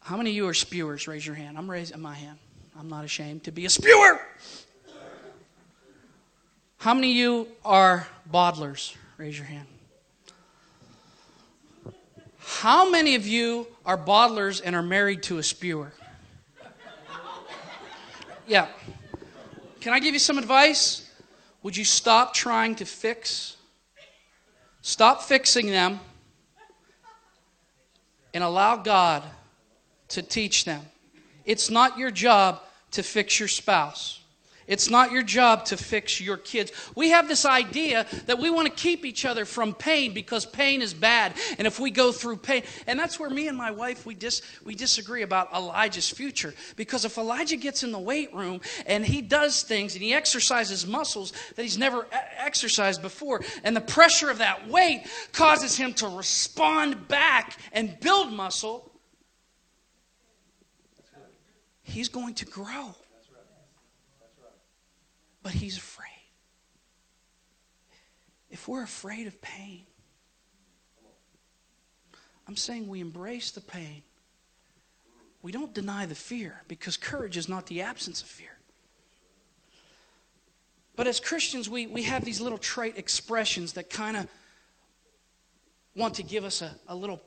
How 0.00 0.16
many 0.16 0.30
of 0.30 0.36
you 0.36 0.46
are 0.46 0.54
spewers? 0.54 1.08
Raise 1.08 1.26
your 1.26 1.34
hand. 1.34 1.58
I'm 1.58 1.68
raising 1.68 2.00
my 2.00 2.14
hand. 2.14 2.38
I'm 2.78 2.88
not 2.88 3.04
ashamed 3.04 3.44
to 3.44 3.50
be 3.50 3.64
a 3.64 3.70
spewer. 3.70 4.20
How 6.78 6.94
many 6.94 7.10
of 7.10 7.16
you 7.16 7.48
are 7.64 8.06
bottlers? 8.32 8.94
Raise 9.16 9.36
your 9.36 9.46
hand. 9.46 9.66
How 12.48 12.88
many 12.88 13.16
of 13.16 13.26
you 13.26 13.66
are 13.84 13.98
bottlers 13.98 14.62
and 14.64 14.76
are 14.76 14.82
married 14.82 15.24
to 15.24 15.38
a 15.38 15.42
spewer? 15.42 15.92
Yeah. 18.46 18.68
Can 19.80 19.92
I 19.92 19.98
give 19.98 20.14
you 20.14 20.20
some 20.20 20.38
advice? 20.38 21.10
Would 21.64 21.76
you 21.76 21.84
stop 21.84 22.34
trying 22.34 22.76
to 22.76 22.84
fix? 22.84 23.56
Stop 24.80 25.22
fixing 25.22 25.66
them 25.66 25.98
and 28.32 28.44
allow 28.44 28.76
God 28.76 29.24
to 30.10 30.22
teach 30.22 30.64
them. 30.64 30.82
It's 31.44 31.68
not 31.68 31.98
your 31.98 32.12
job 32.12 32.62
to 32.92 33.02
fix 33.02 33.40
your 33.40 33.48
spouse. 33.48 34.20
It's 34.66 34.90
not 34.90 35.12
your 35.12 35.22
job 35.22 35.64
to 35.66 35.76
fix 35.76 36.20
your 36.20 36.36
kids. 36.36 36.72
We 36.94 37.10
have 37.10 37.28
this 37.28 37.44
idea 37.44 38.06
that 38.26 38.38
we 38.38 38.50
want 38.50 38.66
to 38.66 38.74
keep 38.74 39.04
each 39.04 39.24
other 39.24 39.44
from 39.44 39.74
pain 39.74 40.12
because 40.12 40.44
pain 40.44 40.82
is 40.82 40.92
bad. 40.92 41.34
And 41.58 41.66
if 41.66 41.78
we 41.78 41.90
go 41.90 42.10
through 42.10 42.38
pain, 42.38 42.64
and 42.86 42.98
that's 42.98 43.20
where 43.20 43.30
me 43.30 43.48
and 43.48 43.56
my 43.56 43.70
wife 43.70 44.06
we 44.06 44.14
dis, 44.14 44.42
we 44.64 44.74
disagree 44.74 45.22
about 45.22 45.52
Elijah's 45.54 46.08
future. 46.08 46.52
Because 46.74 47.04
if 47.04 47.16
Elijah 47.16 47.56
gets 47.56 47.84
in 47.84 47.92
the 47.92 47.98
weight 47.98 48.34
room 48.34 48.60
and 48.86 49.04
he 49.04 49.22
does 49.22 49.62
things 49.62 49.94
and 49.94 50.02
he 50.02 50.12
exercises 50.12 50.86
muscles 50.86 51.32
that 51.54 51.62
he's 51.62 51.78
never 51.78 52.06
exercised 52.36 53.02
before, 53.02 53.42
and 53.62 53.76
the 53.76 53.80
pressure 53.80 54.30
of 54.30 54.38
that 54.38 54.68
weight 54.68 55.06
causes 55.32 55.76
him 55.76 55.92
to 55.94 56.08
respond 56.08 57.06
back 57.06 57.58
and 57.72 57.98
build 58.00 58.32
muscle, 58.32 58.90
he's 61.82 62.08
going 62.08 62.34
to 62.34 62.44
grow. 62.44 62.94
But 65.46 65.54
he's 65.54 65.76
afraid. 65.76 66.08
If 68.50 68.66
we're 68.66 68.82
afraid 68.82 69.28
of 69.28 69.40
pain, 69.40 69.86
I'm 72.48 72.56
saying 72.56 72.88
we 72.88 72.98
embrace 72.98 73.52
the 73.52 73.60
pain. 73.60 74.02
We 75.42 75.52
don't 75.52 75.72
deny 75.72 76.04
the 76.04 76.16
fear 76.16 76.62
because 76.66 76.96
courage 76.96 77.36
is 77.36 77.48
not 77.48 77.66
the 77.66 77.82
absence 77.82 78.22
of 78.22 78.26
fear. 78.26 78.58
But 80.96 81.06
as 81.06 81.20
Christians, 81.20 81.70
we, 81.70 81.86
we 81.86 82.02
have 82.02 82.24
these 82.24 82.40
little 82.40 82.58
trait 82.58 82.98
expressions 82.98 83.74
that 83.74 83.88
kind 83.88 84.16
of 84.16 84.26
want 85.94 86.14
to 86.14 86.24
give 86.24 86.42
us 86.42 86.60
a, 86.60 86.74
a 86.88 86.96
little 86.96 87.22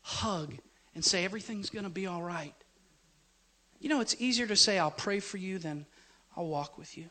hug 0.00 0.54
and 0.94 1.04
say 1.04 1.22
everything's 1.22 1.68
going 1.68 1.84
to 1.84 1.90
be 1.90 2.06
all 2.06 2.22
right. 2.22 2.54
You 3.78 3.90
know, 3.90 4.00
it's 4.00 4.16
easier 4.18 4.46
to 4.46 4.56
say, 4.56 4.78
I'll 4.78 4.90
pray 4.90 5.20
for 5.20 5.36
you 5.36 5.58
than 5.58 5.84
I'll 6.34 6.46
walk 6.46 6.78
with 6.78 6.96
you. 6.96 7.10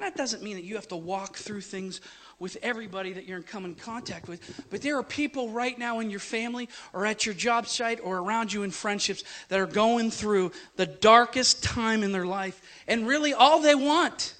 And 0.00 0.06
that 0.06 0.16
doesn't 0.16 0.42
mean 0.42 0.56
that 0.56 0.64
you 0.64 0.76
have 0.76 0.88
to 0.88 0.96
walk 0.96 1.36
through 1.36 1.60
things 1.60 2.00
with 2.38 2.56
everybody 2.62 3.12
that 3.12 3.26
you're 3.26 3.36
in 3.36 3.42
common 3.42 3.74
contact 3.74 4.28
with. 4.28 4.64
But 4.70 4.80
there 4.80 4.96
are 4.96 5.02
people 5.02 5.50
right 5.50 5.78
now 5.78 6.00
in 6.00 6.08
your 6.08 6.20
family 6.20 6.70
or 6.94 7.04
at 7.04 7.26
your 7.26 7.34
job 7.34 7.66
site 7.66 8.00
or 8.02 8.16
around 8.16 8.50
you 8.50 8.62
in 8.62 8.70
friendships 8.70 9.24
that 9.50 9.60
are 9.60 9.66
going 9.66 10.10
through 10.10 10.52
the 10.76 10.86
darkest 10.86 11.62
time 11.62 12.02
in 12.02 12.12
their 12.12 12.24
life. 12.24 12.62
And 12.88 13.06
really, 13.06 13.34
all 13.34 13.60
they 13.60 13.74
want, 13.74 14.36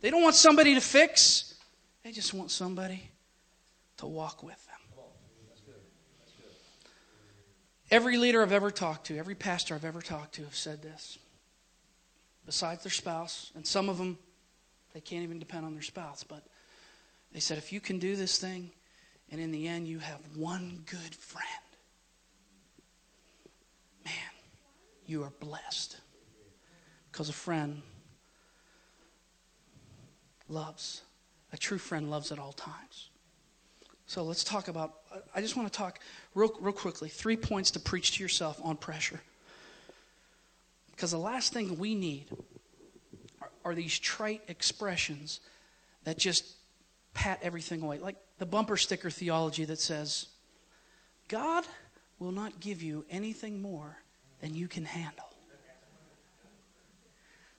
they 0.00 0.10
don't 0.10 0.24
want 0.24 0.34
somebody 0.34 0.74
to 0.74 0.80
fix, 0.80 1.54
they 2.02 2.10
just 2.10 2.34
want 2.34 2.50
somebody 2.50 3.08
to 3.98 4.06
walk 4.06 4.42
with. 4.42 4.60
Them. 4.66 5.04
Every 7.92 8.16
leader 8.16 8.42
I've 8.42 8.50
ever 8.50 8.72
talked 8.72 9.06
to, 9.06 9.18
every 9.18 9.36
pastor 9.36 9.76
I've 9.76 9.84
ever 9.84 10.02
talked 10.02 10.34
to, 10.34 10.42
have 10.42 10.56
said 10.56 10.82
this. 10.82 11.16
Besides 12.44 12.82
their 12.82 12.90
spouse, 12.90 13.52
and 13.54 13.64
some 13.64 13.88
of 13.88 13.98
them, 13.98 14.18
they 14.96 15.00
can't 15.02 15.22
even 15.22 15.38
depend 15.38 15.66
on 15.66 15.74
their 15.74 15.82
spouse, 15.82 16.24
but 16.24 16.42
they 17.30 17.38
said, 17.38 17.58
if 17.58 17.70
you 17.70 17.80
can 17.80 17.98
do 17.98 18.16
this 18.16 18.38
thing, 18.38 18.70
and 19.30 19.38
in 19.38 19.50
the 19.50 19.68
end 19.68 19.86
you 19.86 19.98
have 19.98 20.20
one 20.34 20.84
good 20.86 21.14
friend, 21.14 21.46
man, 24.06 24.14
you 25.04 25.22
are 25.22 25.32
blessed. 25.38 25.98
Because 27.12 27.28
a 27.28 27.34
friend 27.34 27.82
loves, 30.48 31.02
a 31.52 31.58
true 31.58 31.76
friend 31.76 32.10
loves 32.10 32.32
at 32.32 32.38
all 32.38 32.54
times. 32.54 33.10
So 34.06 34.22
let's 34.24 34.44
talk 34.44 34.68
about, 34.68 34.94
I 35.34 35.42
just 35.42 35.58
want 35.58 35.70
to 35.70 35.76
talk 35.76 36.00
real, 36.34 36.54
real 36.58 36.72
quickly 36.72 37.10
three 37.10 37.36
points 37.36 37.70
to 37.72 37.80
preach 37.80 38.12
to 38.16 38.22
yourself 38.22 38.58
on 38.64 38.78
pressure. 38.78 39.20
Because 40.92 41.10
the 41.10 41.18
last 41.18 41.52
thing 41.52 41.76
we 41.78 41.94
need 41.94 42.28
are, 43.66 43.74
these 43.74 43.98
trite 43.98 44.42
expressions 44.48 45.40
that 46.04 46.18
just 46.18 46.46
pat 47.14 47.40
everything 47.42 47.82
away. 47.82 47.98
Like 47.98 48.16
the 48.38 48.46
bumper 48.46 48.76
sticker 48.76 49.10
theology 49.10 49.64
that 49.64 49.80
says, 49.80 50.26
God 51.28 51.64
will 52.18 52.32
not 52.32 52.60
give 52.60 52.82
you 52.82 53.04
anything 53.10 53.60
more 53.60 53.98
than 54.40 54.54
you 54.54 54.68
can 54.68 54.84
handle. 54.84 55.24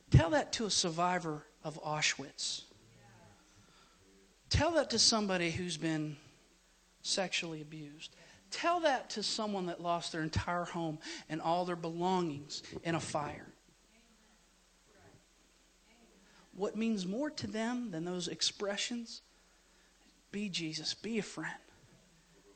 Tell 0.09 0.29
that 0.29 0.53
to 0.53 0.65
a 0.65 0.69
survivor 0.69 1.43
of 1.63 1.81
Auschwitz. 1.83 2.63
Tell 4.49 4.71
that 4.71 4.89
to 4.91 4.99
somebody 4.99 5.51
who's 5.51 5.75
been 5.75 6.15
sexually 7.01 7.61
abused. 7.61 8.15
Tell 8.49 8.79
that 8.81 9.09
to 9.11 9.23
someone 9.23 9.65
that 9.65 9.81
lost 9.81 10.13
their 10.13 10.23
entire 10.23 10.63
home 10.63 10.99
and 11.27 11.41
all 11.41 11.65
their 11.65 11.75
belongings 11.75 12.63
in 12.83 12.95
a 12.95 12.99
fire. 12.99 13.47
What 16.57 16.75
means 16.75 17.05
more 17.05 17.29
to 17.29 17.47
them 17.47 17.91
than 17.91 18.03
those 18.03 18.27
expressions? 18.27 19.21
Be 20.31 20.49
Jesus, 20.49 20.95
be 20.95 21.19
a 21.19 21.23
friend, 21.23 21.53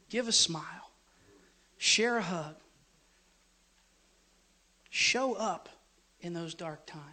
give 0.09 0.27
a 0.27 0.31
smile, 0.31 0.91
share 1.77 2.17
a 2.17 2.21
hug, 2.23 2.55
show 4.89 5.35
up 5.35 5.69
in 6.19 6.33
those 6.33 6.55
dark 6.55 6.85
times. 6.87 7.03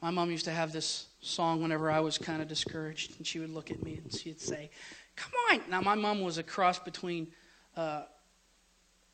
My 0.00 0.10
mom 0.10 0.30
used 0.30 0.44
to 0.44 0.52
have 0.52 0.72
this 0.72 1.06
song 1.20 1.60
whenever 1.60 1.90
I 1.90 1.98
was 1.98 2.16
kind 2.16 2.40
of 2.40 2.46
discouraged, 2.46 3.18
and 3.18 3.26
she 3.26 3.40
would 3.40 3.50
look 3.50 3.72
at 3.72 3.82
me 3.82 3.96
and 3.96 4.14
she'd 4.14 4.40
say, 4.40 4.70
Come 5.16 5.32
on. 5.50 5.60
Now, 5.68 5.80
my 5.80 5.96
mom 5.96 6.20
was 6.20 6.38
a 6.38 6.44
cross 6.44 6.78
between 6.78 7.26
uh, 7.76 8.02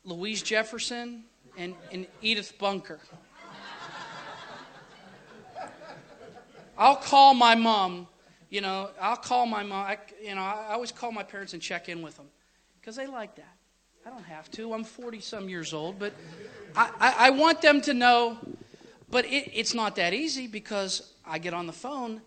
Louise 0.03 0.43
Jefferson 0.43 1.23
and, 1.57 1.73
and 1.91 2.05
Edith 2.21 2.53
Bunker. 2.59 2.99
I'll 6.77 6.95
call 6.95 7.33
my 7.33 7.55
mom, 7.55 8.07
you 8.49 8.61
know, 8.61 8.89
I'll 9.01 9.17
call 9.17 9.45
my 9.45 9.63
mom, 9.63 9.85
I, 9.85 9.97
you 10.21 10.35
know, 10.35 10.41
I 10.41 10.73
always 10.73 10.91
call 10.91 11.11
my 11.11 11.23
parents 11.23 11.53
and 11.53 11.61
check 11.61 11.89
in 11.89 12.01
with 12.01 12.17
them 12.17 12.27
because 12.79 12.95
they 12.95 13.07
like 13.07 13.35
that. 13.35 13.53
I 14.05 14.09
don't 14.09 14.23
have 14.25 14.51
to. 14.51 14.73
I'm 14.73 14.83
40 14.83 15.19
some 15.19 15.49
years 15.49 15.73
old, 15.73 15.97
but 15.97 16.13
I, 16.75 16.91
I, 16.99 17.15
I 17.27 17.29
want 17.31 17.61
them 17.61 17.81
to 17.81 17.93
know 17.93 18.37
but 19.09 19.25
it, 19.25 19.49
it's 19.53 19.73
not 19.73 19.95
that 19.95 20.13
easy 20.13 20.47
because 20.47 21.13
I 21.25 21.37
get 21.37 21.53
on 21.53 21.67
the 21.67 21.73
phone. 21.73 22.21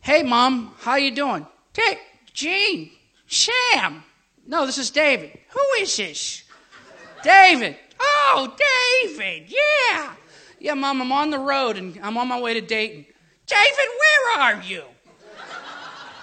Hey, 0.00 0.22
mom, 0.22 0.74
how 0.78 0.96
you 0.96 1.14
doing? 1.14 1.46
Dick, 1.72 2.00
Gene, 2.32 2.90
Sam. 3.26 4.02
No, 4.46 4.66
this 4.66 4.78
is 4.78 4.90
David. 4.90 5.38
Who 5.50 5.60
is 5.80 5.96
this? 5.96 6.44
David. 7.22 7.76
Oh, 8.00 8.56
David, 9.02 9.48
yeah. 9.48 10.14
Yeah, 10.58 10.74
Mom, 10.74 11.02
I'm 11.02 11.12
on 11.12 11.30
the 11.30 11.38
road 11.38 11.76
and 11.76 11.98
I'm 12.02 12.16
on 12.16 12.26
my 12.26 12.40
way 12.40 12.54
to 12.54 12.60
Dayton. 12.60 13.06
David, 13.52 13.90
where 14.00 14.40
are 14.40 14.62
you? 14.62 14.84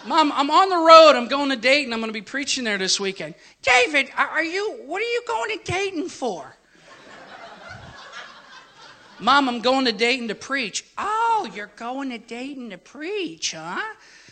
Mom, 0.06 0.32
I'm 0.34 0.50
on 0.50 0.70
the 0.70 0.78
road. 0.78 1.16
I'm 1.16 1.28
going 1.28 1.50
to 1.50 1.56
Dayton. 1.56 1.94
I'm 1.94 2.00
going 2.00 2.10
to 2.10 2.14
be 2.14 2.22
preaching 2.22 2.64
there 2.64 2.78
this 2.78 3.00
weekend. 3.00 3.36
David, 3.62 4.10
are 4.18 4.44
you, 4.44 4.80
what 4.86 5.02
are 5.02 5.06
you 5.06 5.24
going 5.28 5.58
to 5.58 5.72
Dayton 5.72 6.10
for? 6.10 6.56
Mom, 9.20 9.50
I'm 9.50 9.62
going 9.62 9.86
to 9.86 9.92
Dayton 9.92 10.30
to 10.30 10.36
preach. 10.36 10.86
Oh, 10.98 11.48
you're 11.54 11.72
going 11.76 12.10
to 12.10 12.18
Dayton 12.18 12.70
to 12.70 12.78
preach, 12.78 13.52
huh? 13.52 13.82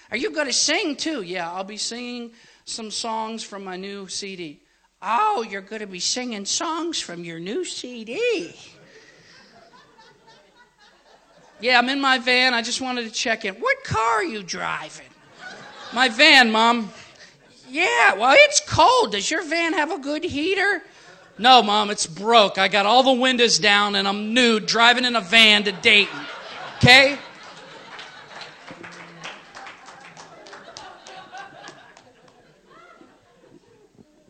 Are 0.10 0.18
you 0.18 0.32
going 0.32 0.48
to 0.48 0.54
sing 0.54 0.96
too? 0.96 1.22
Yeah, 1.22 1.52
I'll 1.52 1.66
be 1.66 1.78
singing 1.78 2.32
some 2.64 2.90
songs 2.90 3.44
from 3.44 3.66
my 3.66 3.76
new 3.76 4.08
CD. 4.08 4.62
Oh, 5.02 5.46
you're 5.48 5.62
going 5.62 5.82
to 5.82 5.88
be 5.88 6.00
singing 6.00 6.46
songs 6.46 7.00
from 7.00 7.24
your 7.24 7.40
new 7.40 7.66
CD. 7.66 8.56
Yeah, 11.60 11.80
I'm 11.80 11.90
in 11.90 12.00
my 12.00 12.20
van. 12.20 12.54
I 12.54 12.62
just 12.62 12.82
wanted 12.82 13.06
to 13.06 13.12
check 13.12 13.46
in. 13.46 13.56
What 13.56 13.84
car 13.84 14.18
are 14.18 14.24
you 14.24 14.44
driving? 14.44 15.08
My 15.94 16.10
van, 16.10 16.52
Mom. 16.52 16.92
Yeah, 17.70 18.14
well, 18.14 18.36
it's 18.38 18.62
cold. 18.68 19.14
Does 19.14 19.30
your 19.30 19.44
van 19.44 19.74
have 19.74 19.92
a 19.92 19.98
good 19.98 20.24
heater? 20.24 20.84
No, 21.40 21.62
Mom, 21.62 21.90
it's 21.90 22.08
broke. 22.08 22.58
I 22.58 22.68
got 22.68 22.86
all 22.86 23.04
the 23.04 23.20
windows 23.20 23.60
down 23.60 23.96
and 23.96 24.08
I'm 24.08 24.34
nude 24.34 24.66
driving 24.66 25.06
in 25.06 25.16
a 25.16 25.22
van 25.22 25.64
to 25.64 25.72
Dayton. 25.72 26.20
Okay? 26.78 27.18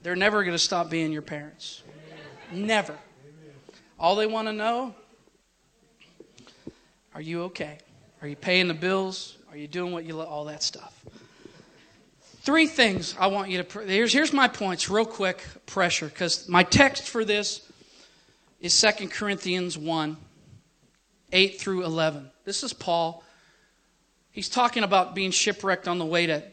They're 0.02 0.16
never 0.16 0.44
going 0.44 0.56
to 0.56 0.60
stop 0.60 0.90
being 0.90 1.12
your 1.12 1.22
parents. 1.22 1.84
Never. 2.52 2.98
All 4.00 4.16
they 4.16 4.26
want 4.26 4.48
to 4.48 4.54
know 4.54 4.96
are 7.18 7.22
you 7.22 7.42
okay? 7.46 7.80
Are 8.22 8.28
you 8.28 8.36
paying 8.36 8.68
the 8.68 8.76
bills? 8.76 9.38
Are 9.50 9.58
you 9.58 9.68
doing 9.68 9.92
what 9.92 10.06
you 10.06 10.22
all 10.22 10.46
that 10.46 10.62
stuff? 10.62 11.04
Three 12.42 12.68
things 12.68 13.16
I 13.20 13.26
want 13.26 13.50
you 13.50 13.64
to. 13.64 13.80
Here's, 13.80 14.14
here's 14.14 14.32
my 14.32 14.48
points, 14.48 14.88
real 14.88 15.04
quick, 15.04 15.44
pressure, 15.66 16.06
because 16.10 16.48
my 16.48 16.62
text 16.62 17.10
for 17.10 17.26
this 17.26 17.68
is 18.62 18.80
2 18.80 19.08
Corinthians 19.08 19.80
1 19.80 20.16
8 21.32 21.60
through 21.60 21.86
11. 21.86 22.30
This 22.46 22.62
is 22.62 22.72
Paul. 22.72 23.24
He's 24.30 24.48
talking 24.48 24.84
about 24.84 25.16
being 25.16 25.32
shipwrecked 25.32 25.88
on 25.88 25.98
the 25.98 26.06
way 26.06 26.28
to, 26.28 26.44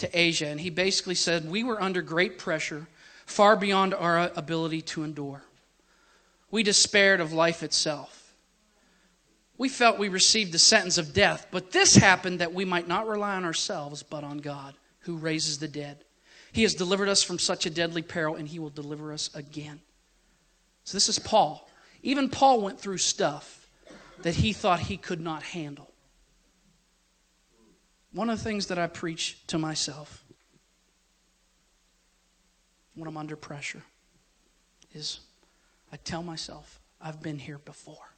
to 0.00 0.18
Asia, 0.18 0.48
and 0.48 0.60
he 0.60 0.68
basically 0.68 1.14
said, 1.14 1.50
We 1.50 1.64
were 1.64 1.80
under 1.80 2.02
great 2.02 2.36
pressure, 2.36 2.86
far 3.24 3.56
beyond 3.56 3.94
our 3.94 4.18
uh, 4.18 4.28
ability 4.36 4.82
to 4.82 5.02
endure. 5.02 5.44
We 6.50 6.62
despaired 6.62 7.20
of 7.20 7.32
life 7.32 7.62
itself 7.62 8.19
we 9.60 9.68
felt 9.68 9.98
we 9.98 10.08
received 10.08 10.52
the 10.52 10.58
sentence 10.58 10.96
of 10.96 11.12
death. 11.12 11.46
But 11.50 11.70
this 11.70 11.94
happened 11.94 12.38
that 12.38 12.54
we 12.54 12.64
might 12.64 12.88
not 12.88 13.06
rely 13.06 13.34
on 13.34 13.44
ourselves, 13.44 14.02
but 14.02 14.24
on 14.24 14.38
God, 14.38 14.74
who 15.00 15.18
raises 15.18 15.58
the 15.58 15.68
dead. 15.68 16.02
He 16.50 16.62
has 16.62 16.74
delivered 16.74 17.10
us 17.10 17.22
from 17.22 17.38
such 17.38 17.66
a 17.66 17.70
deadly 17.70 18.00
peril, 18.00 18.36
and 18.36 18.48
He 18.48 18.58
will 18.58 18.70
deliver 18.70 19.12
us 19.12 19.28
again. 19.34 19.82
So, 20.84 20.96
this 20.96 21.10
is 21.10 21.18
Paul. 21.18 21.68
Even 22.02 22.30
Paul 22.30 22.62
went 22.62 22.80
through 22.80 22.96
stuff 22.96 23.68
that 24.22 24.34
he 24.34 24.54
thought 24.54 24.80
he 24.80 24.96
could 24.96 25.20
not 25.20 25.42
handle. 25.42 25.90
One 28.12 28.30
of 28.30 28.38
the 28.38 28.44
things 28.44 28.68
that 28.68 28.78
I 28.78 28.86
preach 28.86 29.46
to 29.48 29.58
myself 29.58 30.24
when 32.94 33.06
I'm 33.06 33.18
under 33.18 33.36
pressure 33.36 33.82
is 34.94 35.20
I 35.92 35.96
tell 35.98 36.22
myself, 36.22 36.80
I've 36.98 37.22
been 37.22 37.38
here 37.38 37.58
before. 37.58 38.10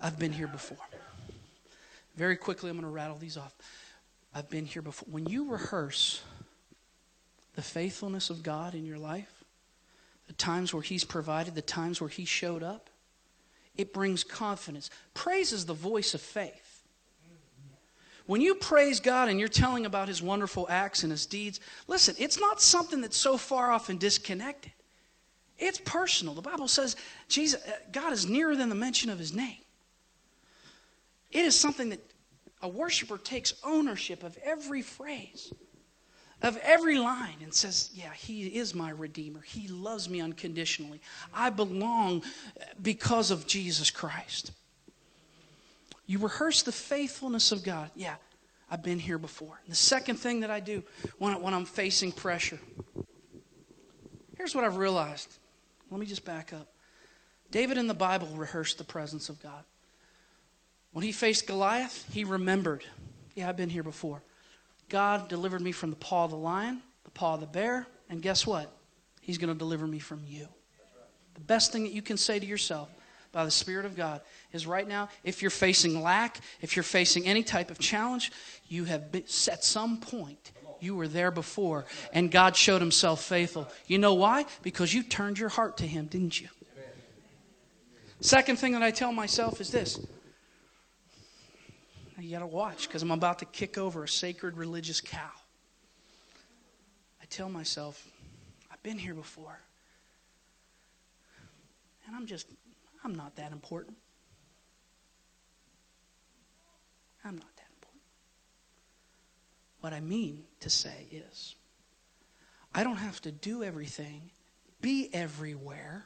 I've 0.00 0.18
been 0.18 0.32
here 0.32 0.46
before. 0.46 0.78
Very 2.16 2.36
quickly, 2.36 2.70
I'm 2.70 2.76
going 2.76 2.86
to 2.86 2.94
rattle 2.94 3.16
these 3.16 3.36
off. 3.36 3.54
I've 4.34 4.48
been 4.48 4.64
here 4.64 4.82
before. 4.82 5.08
When 5.10 5.26
you 5.26 5.50
rehearse 5.50 6.22
the 7.54 7.62
faithfulness 7.62 8.30
of 8.30 8.42
God 8.42 8.74
in 8.74 8.86
your 8.86 8.98
life, 8.98 9.44
the 10.26 10.32
times 10.34 10.72
where 10.72 10.82
He's 10.82 11.04
provided, 11.04 11.54
the 11.54 11.62
times 11.62 12.00
where 12.00 12.08
He 12.08 12.24
showed 12.24 12.62
up, 12.62 12.88
it 13.76 13.92
brings 13.92 14.24
confidence. 14.24 14.90
Praise 15.14 15.52
is 15.52 15.66
the 15.66 15.74
voice 15.74 16.14
of 16.14 16.20
faith. 16.20 16.84
When 18.26 18.40
you 18.40 18.54
praise 18.54 19.00
God 19.00 19.28
and 19.28 19.40
you're 19.40 19.48
telling 19.48 19.86
about 19.86 20.06
His 20.06 20.22
wonderful 20.22 20.66
acts 20.70 21.02
and 21.02 21.10
His 21.10 21.26
deeds, 21.26 21.58
listen, 21.88 22.14
it's 22.18 22.38
not 22.38 22.62
something 22.62 23.00
that's 23.00 23.16
so 23.16 23.36
far 23.36 23.72
off 23.72 23.88
and 23.88 23.98
disconnected. 23.98 24.72
It's 25.58 25.80
personal. 25.84 26.34
The 26.34 26.42
Bible 26.42 26.68
says 26.68 26.96
Jesus, 27.28 27.60
uh, 27.66 27.72
God 27.90 28.12
is 28.12 28.28
nearer 28.28 28.54
than 28.54 28.68
the 28.68 28.74
mention 28.74 29.10
of 29.10 29.18
His 29.18 29.32
name. 29.32 29.58
It 31.30 31.44
is 31.44 31.58
something 31.58 31.90
that 31.90 32.00
a 32.62 32.68
worshiper 32.68 33.18
takes 33.18 33.54
ownership 33.64 34.22
of 34.22 34.36
every 34.44 34.82
phrase, 34.82 35.52
of 36.42 36.56
every 36.58 36.98
line, 36.98 37.36
and 37.42 37.52
says, 37.54 37.90
Yeah, 37.94 38.12
He 38.12 38.46
is 38.46 38.74
my 38.74 38.90
Redeemer. 38.90 39.40
He 39.40 39.68
loves 39.68 40.08
me 40.08 40.20
unconditionally. 40.20 41.00
I 41.32 41.50
belong 41.50 42.22
because 42.82 43.30
of 43.30 43.46
Jesus 43.46 43.90
Christ. 43.90 44.52
You 46.06 46.18
rehearse 46.18 46.62
the 46.62 46.72
faithfulness 46.72 47.52
of 47.52 47.62
God. 47.62 47.90
Yeah, 47.94 48.16
I've 48.70 48.82
been 48.82 48.98
here 48.98 49.18
before. 49.18 49.60
And 49.62 49.70
the 49.70 49.76
second 49.76 50.16
thing 50.16 50.40
that 50.40 50.50
I 50.50 50.58
do 50.58 50.82
when, 51.18 51.40
when 51.40 51.54
I'm 51.54 51.64
facing 51.64 52.10
pressure 52.10 52.58
here's 54.40 54.54
what 54.54 54.64
I've 54.64 54.78
realized. 54.78 55.36
Let 55.90 56.00
me 56.00 56.06
just 56.06 56.24
back 56.24 56.54
up. 56.54 56.72
David 57.50 57.76
in 57.76 57.86
the 57.86 57.94
Bible 57.94 58.28
rehearsed 58.28 58.78
the 58.78 58.84
presence 58.84 59.28
of 59.28 59.38
God. 59.42 59.64
When 60.92 61.04
he 61.04 61.12
faced 61.12 61.46
Goliath, 61.46 62.06
he 62.12 62.24
remembered, 62.24 62.84
yeah, 63.34 63.48
I've 63.48 63.56
been 63.56 63.70
here 63.70 63.82
before. 63.82 64.22
God 64.88 65.28
delivered 65.28 65.60
me 65.60 65.72
from 65.72 65.90
the 65.90 65.96
paw 65.96 66.24
of 66.24 66.30
the 66.30 66.36
lion, 66.36 66.82
the 67.04 67.10
paw 67.10 67.34
of 67.34 67.40
the 67.40 67.46
bear, 67.46 67.86
and 68.08 68.20
guess 68.20 68.46
what? 68.46 68.72
He's 69.20 69.38
going 69.38 69.52
to 69.52 69.58
deliver 69.58 69.86
me 69.86 70.00
from 70.00 70.22
you. 70.26 70.48
The 71.34 71.40
best 71.40 71.72
thing 71.72 71.84
that 71.84 71.92
you 71.92 72.02
can 72.02 72.16
say 72.16 72.38
to 72.38 72.46
yourself 72.46 72.90
by 73.32 73.44
the 73.44 73.50
Spirit 73.50 73.86
of 73.86 73.96
God 73.96 74.20
is 74.52 74.66
right 74.66 74.86
now, 74.86 75.08
if 75.22 75.42
you're 75.42 75.50
facing 75.50 76.02
lack, 76.02 76.40
if 76.60 76.74
you're 76.74 76.82
facing 76.82 77.26
any 77.26 77.44
type 77.44 77.70
of 77.70 77.78
challenge, 77.78 78.32
you 78.68 78.84
have 78.84 79.12
been, 79.12 79.22
at 79.22 79.62
some 79.62 79.98
point, 79.98 80.50
you 80.80 80.96
were 80.96 81.06
there 81.06 81.30
before, 81.30 81.84
and 82.12 82.30
God 82.30 82.56
showed 82.56 82.80
Himself 82.80 83.22
faithful. 83.22 83.68
You 83.86 83.98
know 83.98 84.14
why? 84.14 84.46
Because 84.62 84.92
you 84.92 85.04
turned 85.04 85.38
your 85.38 85.50
heart 85.50 85.76
to 85.78 85.86
Him, 85.86 86.06
didn't 86.06 86.40
you? 86.40 86.48
Second 88.20 88.56
thing 88.58 88.72
that 88.72 88.82
I 88.82 88.90
tell 88.90 89.12
myself 89.12 89.60
is 89.60 89.70
this 89.70 90.00
you 92.20 92.30
got 92.30 92.40
to 92.40 92.46
watch 92.46 92.88
because 92.88 93.02
I'm 93.02 93.10
about 93.10 93.38
to 93.40 93.44
kick 93.44 93.78
over 93.78 94.04
a 94.04 94.08
sacred 94.08 94.56
religious 94.56 95.00
cow. 95.00 95.30
I 97.22 97.24
tell 97.26 97.48
myself, 97.48 98.06
I've 98.72 98.82
been 98.82 98.98
here 98.98 99.14
before. 99.14 99.58
And 102.06 102.16
I'm 102.16 102.26
just, 102.26 102.46
I'm 103.04 103.14
not 103.14 103.36
that 103.36 103.52
important. 103.52 103.96
I'm 107.24 107.36
not 107.36 107.56
that 107.56 107.66
important. 107.76 108.02
What 109.80 109.92
I 109.92 110.00
mean 110.00 110.44
to 110.60 110.70
say 110.70 111.06
is, 111.10 111.54
I 112.74 112.84
don't 112.84 112.96
have 112.96 113.20
to 113.22 113.32
do 113.32 113.62
everything, 113.62 114.30
be 114.80 115.10
everywhere, 115.12 116.04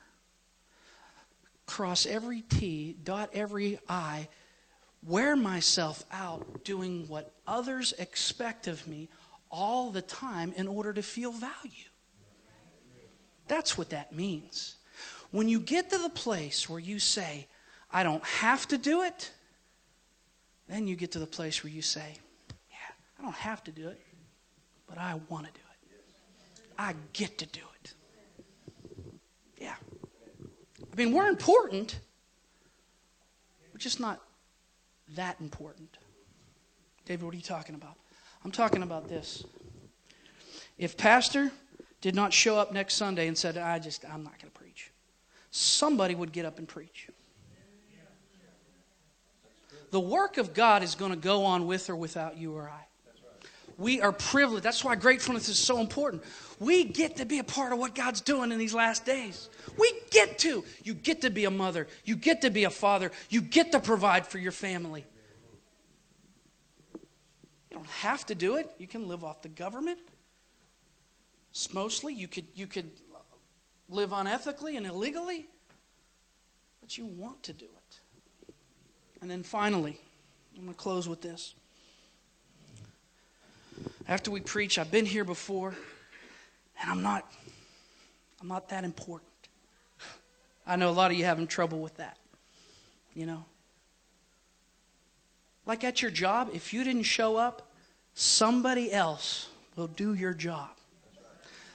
cross 1.67 2.07
every 2.07 2.43
T, 2.43 2.97
dot 3.05 3.31
every 3.33 3.79
I 3.89 4.29
wear 5.07 5.37
myself 5.37 6.05
out 6.11 6.65
doing 6.65 7.07
what 7.09 7.33
others 7.47 7.93
expect 7.99 8.67
of 8.67 8.87
me 8.87 9.09
all 9.51 9.91
the 9.91 10.03
time 10.03 10.53
in 10.57 10.67
order 10.67 10.93
to 10.93 11.03
feel 11.03 11.33
value. 11.33 11.89
That's 13.47 13.77
what 13.77 13.91
that 13.91 14.15
means. 14.15 14.77
When 15.31 15.49
you 15.49 15.61
get 15.61 15.91
to 15.91 15.99
the 15.99 16.09
place 16.09 16.69
where 16.69 16.81
you 16.81 16.99
say, 16.99 17.47
I 17.93 18.03
don't 18.03 18.25
have 18.25 18.67
to 18.69 18.79
do 18.79 19.03
it, 19.03 19.31
then 20.69 20.87
you 20.87 20.97
get 20.97 21.13
to 21.13 21.19
the 21.19 21.27
place 21.27 21.63
where 21.63 21.73
you 21.73 21.83
say, 21.83 22.17
Yeah, 22.71 22.77
I 23.19 23.23
don't 23.23 23.35
have 23.35 23.63
to 23.65 23.71
do 23.71 23.89
it, 23.89 24.01
but 24.89 24.97
I 24.99 25.21
want 25.29 25.47
to 25.47 25.53
do 25.53 25.59
it. 25.59 26.73
I 26.79 26.95
get 27.13 27.39
to 27.39 27.47
do 27.47 27.61
it. 27.83 27.95
Yeah. 29.59 29.75
I 30.93 30.97
mean, 30.97 31.13
we're 31.13 31.29
important, 31.29 32.01
we're 33.73 33.79
just 33.79 34.01
not 34.01 34.21
that 35.15 35.37
important. 35.41 35.99
David, 37.05 37.25
what 37.25 37.35
are 37.35 37.37
you 37.37 37.43
talking 37.43 37.75
about? 37.75 37.97
I'm 38.45 38.51
talking 38.51 38.83
about 38.83 39.09
this. 39.09 39.45
If 40.79 40.97
pastor 40.97 41.51
did 42.01 42.15
not 42.15 42.33
show 42.33 42.59
up 42.59 42.73
next 42.73 42.95
Sunday 42.95 43.29
and 43.29 43.37
said, 43.37 43.57
I 43.57 43.79
just, 43.79 44.05
I'm 44.05 44.25
not 44.25 44.39
going 44.39 44.53
to 44.53 44.59
preach, 44.59 44.91
somebody 45.51 46.15
would 46.15 46.33
get 46.33 46.45
up 46.45 46.59
and 46.59 46.69
preach. 46.69 47.09
The 49.91 50.01
work 50.01 50.39
of 50.39 50.55
God 50.55 50.83
is 50.83 50.97
going 50.97 51.13
to 51.13 51.17
go 51.17 51.45
on 51.45 51.67
with 51.67 51.89
or 51.89 51.95
without 51.95 52.37
you 52.37 52.55
or 52.57 52.69
I. 52.69 52.87
We 53.77 54.01
are 54.01 54.13
privileged. 54.13 54.65
That's 54.65 54.85
why 54.85 54.95
gratefulness 54.95 55.49
is 55.49 55.59
so 55.59 55.81
important. 55.81 56.23
We 56.61 56.85
get 56.85 57.17
to 57.17 57.25
be 57.25 57.39
a 57.39 57.45
part 57.45 57.73
of 57.73 57.79
what 57.79 57.95
God's 57.95 58.21
doing 58.21 58.53
in 58.53 58.59
these 58.59 58.75
last 58.75 59.05
days. 59.05 59.49
We 59.77 59.93
get 60.11 60.39
to. 60.41 60.65
You 60.85 60.95
get 60.95 61.23
to 61.23 61.31
be 61.31 61.45
a 61.45 61.51
mother. 61.51 61.89
You 62.05 62.17
get 62.17 62.43
to 62.43 62.51
be 62.51 62.65
a 62.65 62.71
father. 62.71 63.11
You 63.31 63.41
get 63.41 63.73
to 63.73 63.81
provide 63.81 64.27
for 64.27 64.39
your 64.39 64.53
family. 64.53 65.05
You 67.71 67.77
don't 67.79 67.87
have 67.89 68.25
to 68.27 68.35
do 68.35 68.57
it. 68.57 68.71
You 68.79 68.87
can 68.87 69.09
live 69.09 69.25
off 69.25 69.43
the 69.43 69.49
government. 69.49 69.99
Mostly, 71.73 72.15
you 72.15 72.29
could, 72.29 72.47
you 72.55 72.67
could 72.67 72.91
live 73.89 74.11
unethically 74.11 74.77
and 74.77 74.87
illegally, 74.87 75.47
but 76.81 76.97
you 76.99 77.07
want 77.07 77.43
to 77.45 77.53
do 77.53 77.67
it. 77.67 78.55
And 79.21 79.31
then 79.31 79.43
finally, 79.43 80.01
I'm 80.57 80.65
going 80.65 80.75
to 80.75 80.79
close 80.79 81.09
with 81.09 81.23
this. 81.23 81.55
After 84.07 84.31
we 84.31 84.41
preach, 84.41 84.79
I've 84.79 84.91
been 84.91 85.07
here 85.07 85.25
before, 85.25 85.75
and 86.81 86.91
I'm 86.91 87.03
not 87.03 87.31
I'm 88.41 88.49
not 88.49 88.69
that 88.69 88.85
important. 88.85 89.31
I 90.67 90.77
know 90.77 90.91
a 90.91 90.93
lot 90.93 91.11
of 91.11 91.17
you 91.17 91.25
having 91.25 91.47
trouble 91.47 91.81
with 91.81 91.97
that. 91.97 92.19
You 93.15 93.25
know? 93.25 93.45
Like 95.65 95.83
at 95.85 96.03
your 96.03 96.11
job, 96.11 96.51
if 96.53 96.75
you 96.75 96.85
didn't 96.85 97.05
show 97.05 97.37
up, 97.37 97.73
somebody 98.13 98.93
else 98.93 99.49
will 99.77 99.87
do 99.87 100.13
your 100.13 100.35
job. 100.35 100.69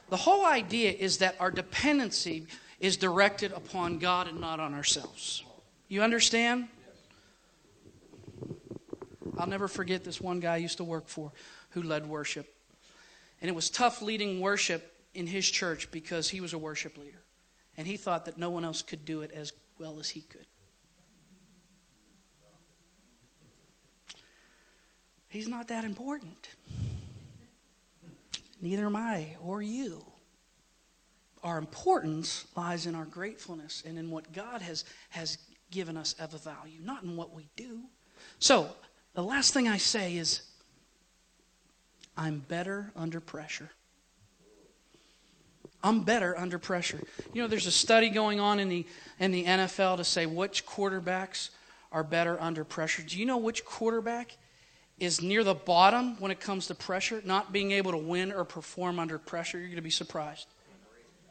The 0.10 0.18
whole 0.18 0.46
idea 0.46 0.92
is 0.92 1.18
that 1.18 1.36
our 1.39 1.50
dependency 1.50 2.46
is 2.80 2.98
directed 2.98 3.52
upon 3.52 3.98
God 3.98 4.28
and 4.28 4.39
not 4.39 4.60
on 4.60 4.76
ourselves. 4.76 5.44
You 5.88 6.04
understand? 6.04 6.68
I'll 9.39 9.48
never 9.48 9.68
forget 9.68 10.04
this 10.04 10.22
one 10.22 10.39
guy 10.39 10.56
I 10.56 10.58
used 10.58 10.78
to 10.78 10.84
work 10.84 11.08
for 11.08 11.32
who 11.71 11.84
led 11.84 12.08
worship. 12.08 12.53
And 13.41 13.49
it 13.49 13.55
was 13.55 13.69
tough 13.69 14.01
leading 14.01 14.39
worship 14.41 14.93
in 15.13 15.27
his 15.27 15.49
church 15.49 15.91
because 15.91 16.29
he 16.29 16.41
was 16.41 16.53
a 16.53 16.58
worship 16.58 16.97
leader. 16.97 17.21
And 17.77 17.88
he 17.88 17.97
thought 17.97 18.25
that 18.25 18.38
no 18.38 18.49
one 18.49 18.65
else 18.65 18.82
could 18.82 19.05
do 19.05 19.21
it 19.21 19.32
as 19.32 19.53
well 19.79 19.99
as 19.99 20.10
he 20.10 20.21
could. 20.21 20.45
He's 25.29 25.47
not 25.47 25.67
that 25.67 25.86
important. 25.86 26.49
Neither 28.62 28.88
am 28.88 28.95
I 28.95 29.38
or 29.41 29.62
you. 29.62 30.03
Our 31.43 31.58
importance 31.58 32.45
lies 32.58 32.86
in 32.86 32.95
our 32.95 33.05
gratefulness 33.05 33.84
and 33.86 33.97
in 33.97 34.10
what 34.10 34.34
God 34.34 34.62
has, 34.62 34.84
has 35.10 35.38
given 35.71 35.95
us 35.95 36.13
of 36.13 36.34
a 36.34 36.38
value, 36.38 36.82
not 36.82 37.03
in 37.03 37.15
what 37.15 37.34
we 37.34 37.47
do. 37.55 37.79
So, 38.39 38.69
the 39.13 39.23
last 39.23 39.53
thing 39.53 39.67
I 39.67 39.77
say 39.77 40.17
is 40.17 40.41
I'm 42.19 42.39
better 42.39 42.91
under 42.97 43.21
pressure. 43.21 43.69
I'm 45.82 46.03
better 46.03 46.38
under 46.38 46.60
pressure. 46.60 46.99
You 47.34 47.41
know, 47.41 47.47
there's 47.47 47.65
a 47.65 47.71
study 47.71 48.10
going 48.10 48.41
on 48.41 48.60
in 48.60 48.67
the, 48.67 48.86
in 49.19 49.32
the 49.32 49.45
NFL 49.45 49.95
to 49.97 50.03
say 50.03 50.25
which 50.25 50.65
quarterbacks 50.65 51.49
are 51.93 52.03
better 52.03 52.38
under 52.41 52.65
pressure. 52.65 53.03
Do 53.03 53.17
you 53.17 53.25
know 53.25 53.38
which 53.38 53.63
quarterback 53.63 54.36
is 54.99 55.21
near 55.21 55.45
the 55.45 55.53
bottom 55.53 56.19
when 56.19 56.29
it 56.29 56.41
comes 56.41 56.67
to 56.67 56.75
pressure, 56.75 57.21
not 57.23 57.53
being 57.53 57.71
able 57.71 57.91
to 57.91 57.97
win 57.97 58.34
or 58.34 58.43
perform 58.43 58.99
under 58.99 59.17
pressure? 59.17 59.58
You're 59.58 59.67
going 59.67 59.77
to 59.77 59.82
be 59.82 59.89
surprised. 59.89 60.45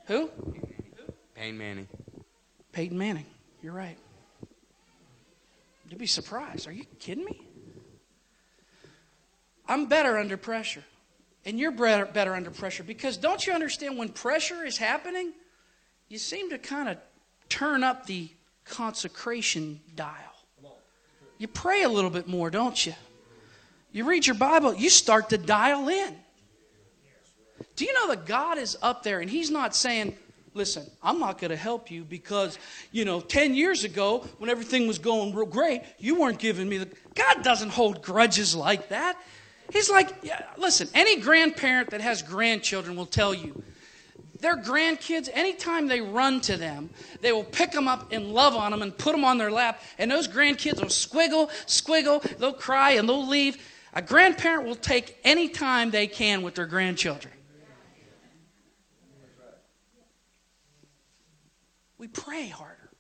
Who? 0.07 0.31
Peyton 1.35 1.59
Manning. 1.59 1.88
Peyton 2.72 2.96
Manning. 2.96 3.27
You're 3.62 3.74
right. 3.74 3.98
You'd 5.90 5.98
be 5.98 6.07
surprised. 6.07 6.66
Are 6.66 6.72
you 6.72 6.87
kidding 6.98 7.27
me? 7.27 7.42
I'm 9.68 9.87
better 9.87 10.18
under 10.18 10.37
pressure. 10.37 10.83
And 11.44 11.59
you're 11.59 11.70
better, 11.70 12.35
under 12.35 12.50
pressure 12.50 12.83
because 12.83 13.16
don't 13.16 13.46
you 13.46 13.52
understand 13.52 13.96
when 13.96 14.09
pressure 14.09 14.64
is 14.64 14.76
happening, 14.76 15.33
you 16.09 16.18
seem 16.18 16.50
to 16.50 16.59
kind 16.59 16.88
of 16.88 16.96
turn 17.48 17.85
up 17.85 18.07
the 18.07 18.28
consecration 18.64 19.81
dial. 19.94 20.12
You 21.38 21.46
pray 21.46 21.85
a 21.85 21.88
little 21.88 22.11
bit 22.11 22.26
more, 22.26 22.50
don't 22.50 22.85
you? 22.85 22.94
You 23.92 24.04
read 24.04 24.26
your 24.26 24.35
Bible, 24.35 24.74
you 24.74 24.90
start 24.90 25.31
to 25.31 25.38
dial 25.38 25.88
in. 25.88 26.16
Do 27.76 27.85
you 27.85 27.94
know 27.94 28.09
that 28.09 28.26
God 28.26 28.59
is 28.59 28.76
up 28.83 29.02
there 29.02 29.20
and 29.20 29.31
He's 29.31 29.50
not 29.50 29.74
saying, 29.74 30.16
listen, 30.52 30.85
I'm 31.02 31.20
not 31.20 31.38
going 31.38 31.50
to 31.50 31.57
help 31.57 31.90
you 31.90 32.04
because, 32.04 32.59
you 32.90 33.04
know, 33.04 33.20
10 33.20 33.54
years 33.54 33.85
ago 33.85 34.26
when 34.38 34.50
everything 34.50 34.87
was 34.88 34.98
going 34.98 35.35
real 35.35 35.46
great, 35.46 35.83
you 35.98 36.20
weren't 36.20 36.38
giving 36.38 36.68
me 36.68 36.78
the. 36.78 36.88
God 37.14 37.42
doesn't 37.42 37.70
hold 37.70 38.02
grudges 38.02 38.54
like 38.54 38.88
that. 38.88 39.16
He's 39.72 39.90
like, 39.90 40.11
yeah, 40.22 40.44
listen, 40.57 40.88
any 40.94 41.20
grandparent 41.20 41.90
that 41.90 42.00
has 42.00 42.22
grandchildren 42.22 42.96
will 42.96 43.07
tell 43.07 43.35
you 43.35 43.62
their 44.40 44.57
grandkids, 44.57 45.28
anytime 45.33 45.88
they 45.88 46.00
run 46.00 46.40
to 46.42 46.57
them, 46.57 46.90
they 47.20 47.33
will 47.33 47.44
pick 47.44 47.72
them 47.72 47.88
up 47.88 48.12
and 48.12 48.33
love 48.33 48.54
on 48.54 48.70
them 48.70 48.83
and 48.83 48.96
put 48.96 49.12
them 49.12 49.24
on 49.24 49.38
their 49.38 49.50
lap. 49.50 49.83
And 49.98 50.11
those 50.11 50.28
grandkids 50.28 50.81
will 50.81 50.88
squiggle, 50.88 51.50
squiggle, 51.66 52.22
they'll 52.38 52.52
cry 52.52 52.92
and 52.92 53.09
they'll 53.09 53.26
leave. 53.26 53.59
A 53.94 54.02
grandparent 54.02 54.64
will 54.64 54.76
take 54.76 55.18
any 55.24 55.48
time 55.48 55.90
they 55.90 56.07
can 56.07 56.42
with 56.42 56.54
their 56.54 56.66
grandchildren. 56.66 57.35
We 61.96 62.07
pray 62.07 62.46
harder, 62.46 62.90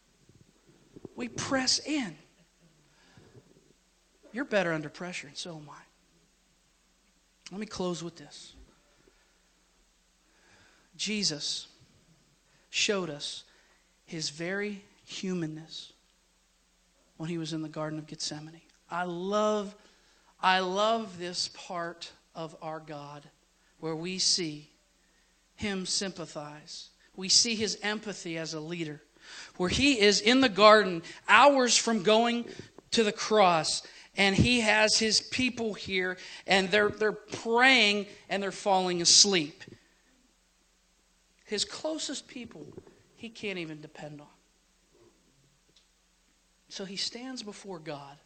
we 1.14 1.28
press 1.28 1.78
in. 1.78 2.16
You're 4.32 4.44
better 4.44 4.72
under 4.72 4.88
pressure, 4.88 5.28
and 5.28 5.36
so 5.36 5.56
am 5.56 5.70
I. 5.70 5.87
Let 7.50 7.60
me 7.60 7.66
close 7.66 8.02
with 8.02 8.16
this. 8.16 8.54
Jesus 10.96 11.68
showed 12.70 13.08
us 13.08 13.44
his 14.04 14.30
very 14.30 14.84
humanness 15.04 15.92
when 17.16 17.28
he 17.28 17.38
was 17.38 17.52
in 17.52 17.62
the 17.62 17.68
Garden 17.68 17.98
of 17.98 18.06
Gethsemane. 18.06 18.60
I 18.90 19.04
love, 19.04 19.74
I 20.40 20.60
love 20.60 21.18
this 21.18 21.48
part 21.48 22.10
of 22.34 22.56
our 22.60 22.80
God 22.80 23.24
where 23.80 23.96
we 23.96 24.18
see 24.18 24.70
him 25.56 25.86
sympathize. 25.86 26.90
We 27.16 27.28
see 27.28 27.54
his 27.54 27.78
empathy 27.82 28.38
as 28.38 28.54
a 28.54 28.60
leader, 28.60 29.02
where 29.56 29.68
he 29.68 30.00
is 30.00 30.20
in 30.20 30.40
the 30.40 30.48
garden 30.48 31.02
hours 31.28 31.76
from 31.76 32.02
going 32.02 32.46
to 32.92 33.04
the 33.04 33.12
cross 33.12 33.82
and 34.18 34.34
he 34.34 34.60
has 34.60 34.98
his 34.98 35.20
people 35.20 35.72
here 35.72 36.18
and 36.46 36.68
they're, 36.70 36.90
they're 36.90 37.12
praying 37.12 38.06
and 38.28 38.42
they're 38.42 38.50
falling 38.50 39.00
asleep. 39.00 39.62
His 41.44 41.64
closest 41.64 42.26
people, 42.26 42.66
he 43.14 43.30
can't 43.30 43.58
even 43.58 43.80
depend 43.80 44.20
on. 44.20 44.26
So 46.68 46.84
he 46.84 46.96
stands 46.96 47.42
before 47.42 47.78
God. 47.78 48.18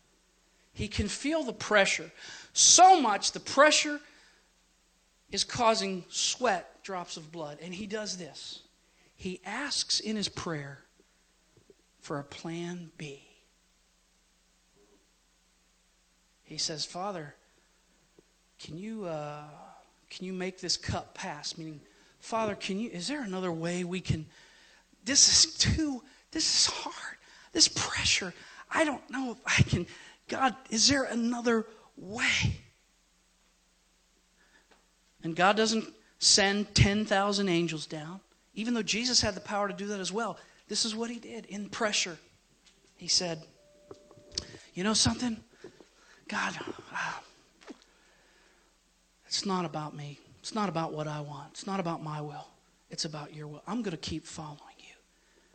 He 0.73 0.89
can 0.89 1.07
feel 1.07 1.45
the 1.45 1.53
pressure. 1.53 2.11
So 2.55 3.01
much 3.01 3.33
the 3.33 3.41
pressure 3.41 4.01
is 5.31 5.45
causing 5.45 6.05
sweat, 6.09 6.83
drops 6.83 7.19
of 7.19 7.31
blood. 7.31 7.59
And 7.63 7.73
he 7.73 7.87
does 7.87 8.17
this. 8.17 8.63
He 9.15 9.41
asks 9.45 10.01
in 10.01 10.17
his 10.17 10.29
prayer 10.29 10.79
for 12.01 12.19
a 12.19 12.25
plan 12.25 12.91
B. 12.97 13.23
he 16.53 16.59
says, 16.59 16.85
Father, 16.85 17.35
can 18.61 18.77
you, 18.77 19.07
uh, 19.07 19.45
can 20.11 20.27
you 20.27 20.35
make 20.35 20.61
this 20.61 20.77
cup 20.77 21.15
pass? 21.15 21.57
Meaning, 21.57 21.81
Father, 22.21 22.55
can 22.55 22.79
you, 22.79 22.91
is 22.91 23.09
there 23.09 23.23
another 23.23 23.51
way 23.51 23.85
we 23.85 24.01
can, 24.01 24.27
this 25.03 25.29
is 25.29 25.57
too, 25.57 26.03
this 26.31 26.45
is 26.45 26.73
hard. 26.73 27.17
This 27.53 27.69
pressure, 27.69 28.35
I 28.71 28.85
don't 28.85 29.09
know 29.11 29.33
if 29.33 29.39
I 29.47 29.63
can, 29.63 29.87
God, 30.29 30.55
is 30.69 30.89
there 30.89 31.05
another 31.05 31.67
way? 31.97 32.61
And 35.25 35.35
God 35.35 35.57
doesn't 35.57 35.87
send 36.19 36.75
10,000 36.75 37.49
angels 37.49 37.87
down, 37.87 38.21
even 38.55 38.75
though 38.75 38.83
Jesus 38.83 39.23
had 39.23 39.35
the 39.35 39.41
power 39.41 39.69
to 39.69 39.75
do 39.75 39.87
that 39.87 40.01
as 40.01 40.13
well. 40.13 40.37
This 40.69 40.85
is 40.85 40.95
what 40.95 41.11
he 41.11 41.19
did 41.19 41.47
in 41.47 41.71
pressure. 41.71 42.19
He 42.97 43.09
said, 43.09 43.43
You 44.75 44.85
know 44.85 44.95
something? 44.95 45.43
God, 46.33 46.59
uh, 46.95 47.13
it's 49.27 49.45
not 49.45 49.67
about 49.67 49.95
me. 49.95 50.19
It's 50.41 50.55
not 50.55 50.71
about 50.71 50.95
what 50.95 51.07
I 51.07 51.21
want. 51.21 51.49
It's 51.51 51.67
not 51.67 51.79
about 51.79 52.03
my 52.03 52.23
will. 52.23 52.49
It's 52.91 53.05
about 53.05 53.35
your 53.35 53.47
will. 53.47 53.63
I'm 53.67 53.83
going 53.83 53.91
to 53.91 53.99
keep 53.99 54.25
following 54.25 54.57
you. 54.79 54.95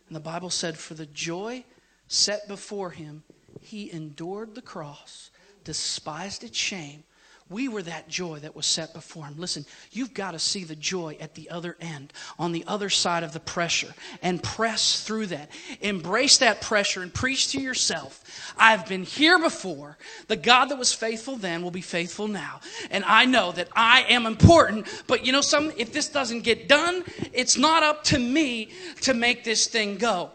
And 0.07 0.15
the 0.15 0.19
Bible 0.19 0.51
said, 0.51 0.77
For 0.77 0.93
the 0.93 1.07
joy 1.07 1.63
set 2.07 2.47
before 2.47 2.91
him, 2.91 3.23
he 3.59 3.91
endured 3.91 4.53
the 4.53 4.61
cross, 4.61 5.31
despised 5.63 6.43
its 6.43 6.59
shame, 6.59 7.03
We 7.49 7.69
were 7.69 7.81
that 7.83 8.09
joy 8.09 8.39
that 8.39 8.55
was 8.55 8.65
set 8.65 8.93
before 8.93 9.25
him. 9.25 9.35
Listen, 9.37 9.65
you've 9.91 10.13
got 10.13 10.31
to 10.31 10.39
see 10.39 10.65
the 10.65 10.75
joy 10.75 11.17
at 11.21 11.33
the 11.35 11.49
other 11.49 11.77
end, 11.79 12.11
on 12.37 12.51
the 12.51 12.65
other 12.67 12.89
side 12.89 13.23
of 13.23 13.31
the 13.31 13.39
pressure, 13.39 13.93
and 14.21 14.43
press 14.43 15.01
through 15.03 15.27
that. 15.27 15.49
Embrace 15.79 16.39
that 16.39 16.59
pressure 16.59 17.01
and 17.01 17.13
preach 17.13 17.49
to 17.53 17.61
yourself. 17.61 18.53
I've 18.57 18.85
been 18.85 19.03
here 19.03 19.39
before. 19.39 19.97
The 20.27 20.35
God 20.35 20.65
that 20.65 20.77
was 20.77 20.91
faithful 20.91 21.37
then 21.37 21.63
will 21.63 21.71
be 21.71 21.81
faithful 21.81 22.27
now. 22.27 22.59
And 22.91 23.05
I 23.05 23.23
know 23.25 23.53
that 23.53 23.69
I 23.73 24.01
am 24.09 24.25
important, 24.25 24.87
but 25.07 25.25
you 25.25 25.31
know 25.31 25.41
something? 25.41 25.77
If 25.77 25.93
this 25.93 26.09
doesn't 26.09 26.41
get 26.41 26.67
done, 26.67 27.03
it's 27.31 27.57
not 27.57 27.81
up 27.81 28.03
to 28.05 28.19
me 28.19 28.71
to 29.01 29.13
make 29.13 29.45
this 29.45 29.67
thing 29.67 29.97
go. 29.97 30.31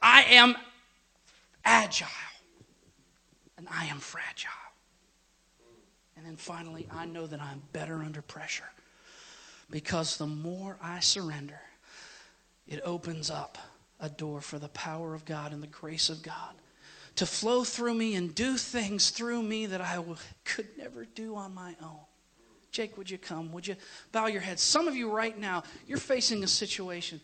I 0.00 0.22
am 0.22 0.56
agile, 1.66 2.08
and 3.58 3.68
I 3.70 3.84
am 3.86 3.98
fragile. 3.98 4.50
And 6.30 6.38
finally, 6.38 6.86
I 6.92 7.06
know 7.06 7.26
that 7.26 7.42
I'm 7.42 7.60
better 7.72 8.04
under 8.04 8.22
pressure 8.22 8.70
because 9.68 10.16
the 10.16 10.28
more 10.28 10.78
I 10.80 11.00
surrender, 11.00 11.60
it 12.68 12.80
opens 12.84 13.32
up 13.32 13.58
a 13.98 14.08
door 14.08 14.40
for 14.40 14.60
the 14.60 14.68
power 14.68 15.12
of 15.16 15.24
God 15.24 15.52
and 15.52 15.60
the 15.60 15.66
grace 15.66 16.08
of 16.08 16.22
God 16.22 16.54
to 17.16 17.26
flow 17.26 17.64
through 17.64 17.94
me 17.94 18.14
and 18.14 18.32
do 18.32 18.56
things 18.56 19.10
through 19.10 19.42
me 19.42 19.66
that 19.66 19.80
I 19.80 20.00
could 20.44 20.68
never 20.78 21.04
do 21.04 21.34
on 21.34 21.52
my 21.52 21.74
own. 21.82 21.98
Jake, 22.70 22.96
would 22.96 23.10
you 23.10 23.18
come? 23.18 23.50
Would 23.50 23.66
you 23.66 23.74
bow 24.12 24.28
your 24.28 24.40
head? 24.40 24.60
Some 24.60 24.86
of 24.86 24.94
you 24.94 25.10
right 25.10 25.36
now, 25.36 25.64
you're 25.88 25.98
facing 25.98 26.44
a 26.44 26.46
situation, 26.46 27.20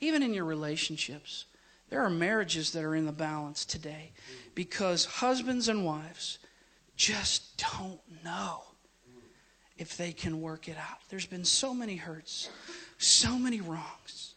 even 0.00 0.22
in 0.22 0.34
your 0.34 0.44
relationships. 0.44 1.46
There 1.88 2.02
are 2.02 2.10
marriages 2.10 2.72
that 2.72 2.84
are 2.84 2.94
in 2.94 3.06
the 3.06 3.10
balance 3.10 3.64
today 3.64 4.12
because 4.54 5.06
husbands 5.06 5.68
and 5.68 5.86
wives 5.86 6.40
just 7.00 7.56
don't 7.56 7.98
know 8.22 8.60
if 9.78 9.96
they 9.96 10.12
can 10.12 10.42
work 10.42 10.68
it 10.68 10.76
out. 10.76 10.98
There's 11.08 11.24
been 11.24 11.46
so 11.46 11.72
many 11.72 11.96
hurts, 11.96 12.50
so 12.98 13.38
many 13.38 13.62
wrongs. 13.62 14.34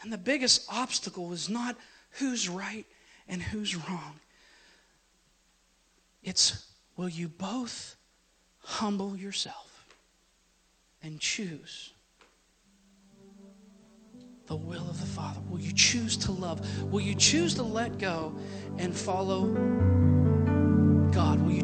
And 0.00 0.10
the 0.10 0.16
biggest 0.16 0.66
obstacle 0.72 1.34
is 1.34 1.50
not 1.50 1.76
who's 2.12 2.48
right 2.48 2.86
and 3.28 3.42
who's 3.42 3.76
wrong. 3.76 4.14
It's 6.24 6.66
will 6.96 7.10
you 7.10 7.28
both 7.28 7.96
humble 8.60 9.14
yourself 9.14 9.86
and 11.02 11.20
choose 11.20 11.92
the 14.46 14.56
will 14.56 14.88
of 14.88 14.98
the 14.98 15.06
Father? 15.06 15.40
Will 15.50 15.60
you 15.60 15.72
choose 15.72 16.16
to 16.16 16.32
love? 16.32 16.66
Will 16.90 17.02
you 17.02 17.14
choose 17.14 17.54
to 17.56 17.62
let 17.62 17.98
go 17.98 18.34
and 18.78 18.96
follow 18.96 19.54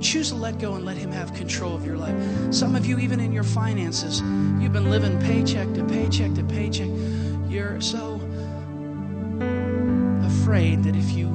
choose 0.02 0.30
to 0.30 0.34
let 0.34 0.58
go 0.58 0.74
and 0.74 0.84
let 0.84 0.96
Him 0.96 1.12
have 1.12 1.32
control 1.32 1.74
of 1.74 1.86
your 1.86 1.96
life? 1.96 2.14
Some 2.52 2.74
of 2.74 2.84
you, 2.84 2.98
even 2.98 3.20
in 3.20 3.32
your 3.32 3.44
finances, 3.44 4.20
you've 4.60 4.72
been 4.72 4.90
living 4.90 5.18
paycheck 5.20 5.72
to 5.74 5.84
paycheck 5.84 6.34
to 6.34 6.42
paycheck. 6.44 6.88
You're 7.48 7.80
so 7.80 8.20
afraid 10.24 10.82
that 10.84 10.96
if 10.96 11.12
you 11.12 11.28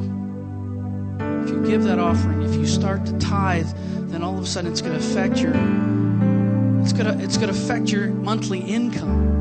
if 1.20 1.50
you 1.50 1.66
give 1.66 1.84
that 1.84 1.98
offering, 1.98 2.42
if 2.42 2.56
you 2.56 2.68
start 2.68 3.06
to 3.06 3.18
tithe, 3.20 3.70
then 4.10 4.22
all 4.22 4.38
of 4.38 4.44
a 4.44 4.48
sudden 4.48 4.72
it's 4.72 4.82
going 4.82 5.00
to 5.00 5.00
affect 5.00 5.40
your 5.40 5.54
it's 6.82 6.94
going 6.94 7.06
to 7.06 7.24
it's 7.24 7.38
going 7.38 7.54
to 7.54 7.60
affect 7.60 7.90
your 7.90 8.08
monthly 8.08 8.60
income. 8.60 9.36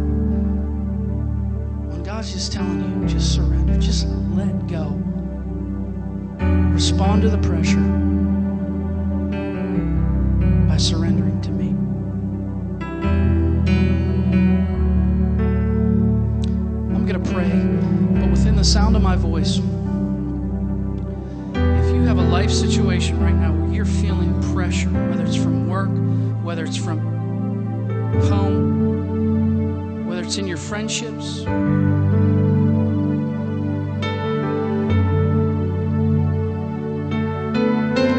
When 1.91 2.03
God's 2.05 2.33
just 2.33 2.53
telling 2.53 3.03
you, 3.03 3.09
just 3.09 3.35
surrender, 3.35 3.77
just 3.79 4.07
let 4.35 4.67
go. 4.69 5.03
Respond 6.73 7.23
to 7.23 7.31
the 7.31 7.39
pressure 7.39 8.16
by 10.77 10.81
surrendering 10.81 11.41
to 11.41 11.51
me. 11.53 11.69
I'm 16.95 17.07
going 17.07 17.23
to 17.23 17.31
pray, 17.33 17.49
but 18.21 18.31
within 18.31 18.57
the 18.57 18.65
sound 18.65 18.95
of 18.95 19.01
my 19.01 19.17
voice, 19.17 19.57
if 19.57 19.65
you 21.95 22.03
have 22.03 22.19
a 22.19 22.29
life 22.29 22.51
situation 22.51 23.19
right 23.19 23.35
now 23.35 23.55
where 23.55 23.73
you're 23.73 23.87
feeling 23.87 24.39
pressure, 24.53 24.91
whether 24.91 25.25
it's 25.25 25.35
from 25.35 25.67
work, 25.67 25.89
whether 26.45 26.67
it's 26.67 26.77
from 26.77 26.99
home, 28.29 30.07
whether 30.07 30.25
it's 30.25 30.37
in 30.37 30.47
your 30.47 30.59
friendships, 30.59 31.43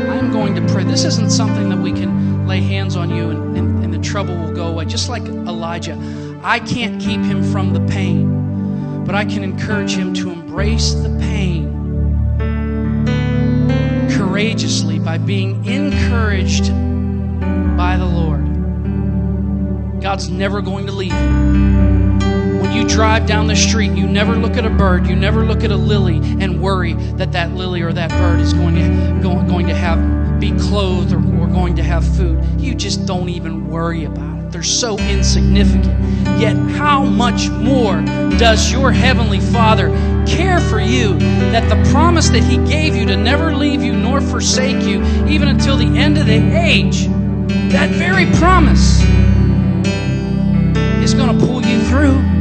I'm 0.09 0.31
going 0.31 0.55
to 0.55 0.65
pray. 0.73 0.85
This 0.85 1.03
isn't 1.03 1.29
something 1.29 1.69
that 1.69 1.77
we 1.77 1.91
can 1.91 2.16
lay 2.47 2.61
hands 2.61 2.95
on 2.95 3.09
you 3.09 3.29
and, 3.29 3.57
and, 3.57 3.83
and 3.83 3.93
the 3.93 3.99
trouble 3.99 4.35
will 4.35 4.53
go 4.53 4.67
away. 4.67 4.85
Just 4.85 5.09
like 5.09 5.23
Elijah, 5.23 5.97
I 6.43 6.59
can't 6.59 7.01
keep 7.01 7.21
him 7.21 7.43
from 7.51 7.73
the 7.73 7.81
pain, 7.91 9.03
but 9.05 9.15
I 9.15 9.25
can 9.25 9.43
encourage 9.43 9.93
him 9.93 10.13
to 10.15 10.31
embrace 10.31 10.93
the 10.93 11.09
pain 11.19 11.77
courageously 14.11 14.99
by 14.99 15.17
being 15.17 15.65
encouraged 15.65 16.69
by 17.77 17.97
the 17.97 18.05
Lord. 18.05 18.45
God's 20.01 20.29
never 20.29 20.61
going 20.61 20.85
to 20.85 20.91
leave 20.91 21.11
you. 21.13 21.76
When 22.67 22.75
you 22.75 22.85
drive 22.85 23.25
down 23.25 23.47
the 23.47 23.55
street, 23.55 23.91
you 23.93 24.05
never 24.05 24.35
look 24.35 24.57
at 24.57 24.65
a 24.65 24.69
bird, 24.69 25.07
you 25.07 25.15
never 25.15 25.45
look 25.45 25.63
at 25.63 25.71
a 25.71 25.77
lily 25.77 26.17
and 26.17 26.61
worry 26.61 26.95
that 27.15 27.31
that 27.31 27.53
lily 27.53 27.81
or 27.81 27.93
that 27.93 28.09
bird 28.09 28.41
is 28.41 28.51
going 28.51 28.75
to, 28.75 29.21
going 29.21 29.67
to 29.67 29.73
have 29.73 30.37
be 30.37 30.51
clothed 30.51 31.13
or 31.13 31.17
we're 31.17 31.47
going 31.47 31.77
to 31.77 31.83
have 31.83 32.05
food. 32.17 32.43
You 32.59 32.75
just 32.75 33.05
don't 33.05 33.29
even 33.29 33.69
worry 33.69 34.03
about 34.03 34.43
it. 34.43 34.51
They're 34.51 34.63
so 34.63 34.99
insignificant. 34.99 35.97
Yet, 36.41 36.57
how 36.57 37.05
much 37.05 37.47
more 37.47 38.01
does 38.37 38.69
your 38.69 38.91
Heavenly 38.91 39.39
Father 39.39 39.87
care 40.27 40.59
for 40.59 40.81
you 40.81 41.17
that 41.51 41.69
the 41.69 41.89
promise 41.91 42.27
that 42.31 42.43
He 42.43 42.57
gave 42.69 42.97
you 42.97 43.05
to 43.05 43.15
never 43.15 43.55
leave 43.55 43.81
you 43.81 43.93
nor 43.93 44.19
forsake 44.19 44.83
you, 44.83 45.01
even 45.25 45.47
until 45.47 45.77
the 45.77 45.97
end 45.97 46.17
of 46.17 46.25
the 46.25 46.53
age, 46.53 47.07
that 47.71 47.91
very 47.91 48.25
promise 48.37 49.01
is 51.01 51.13
going 51.13 51.39
to 51.39 51.45
pull 51.45 51.65
you 51.65 51.81
through? 51.83 52.36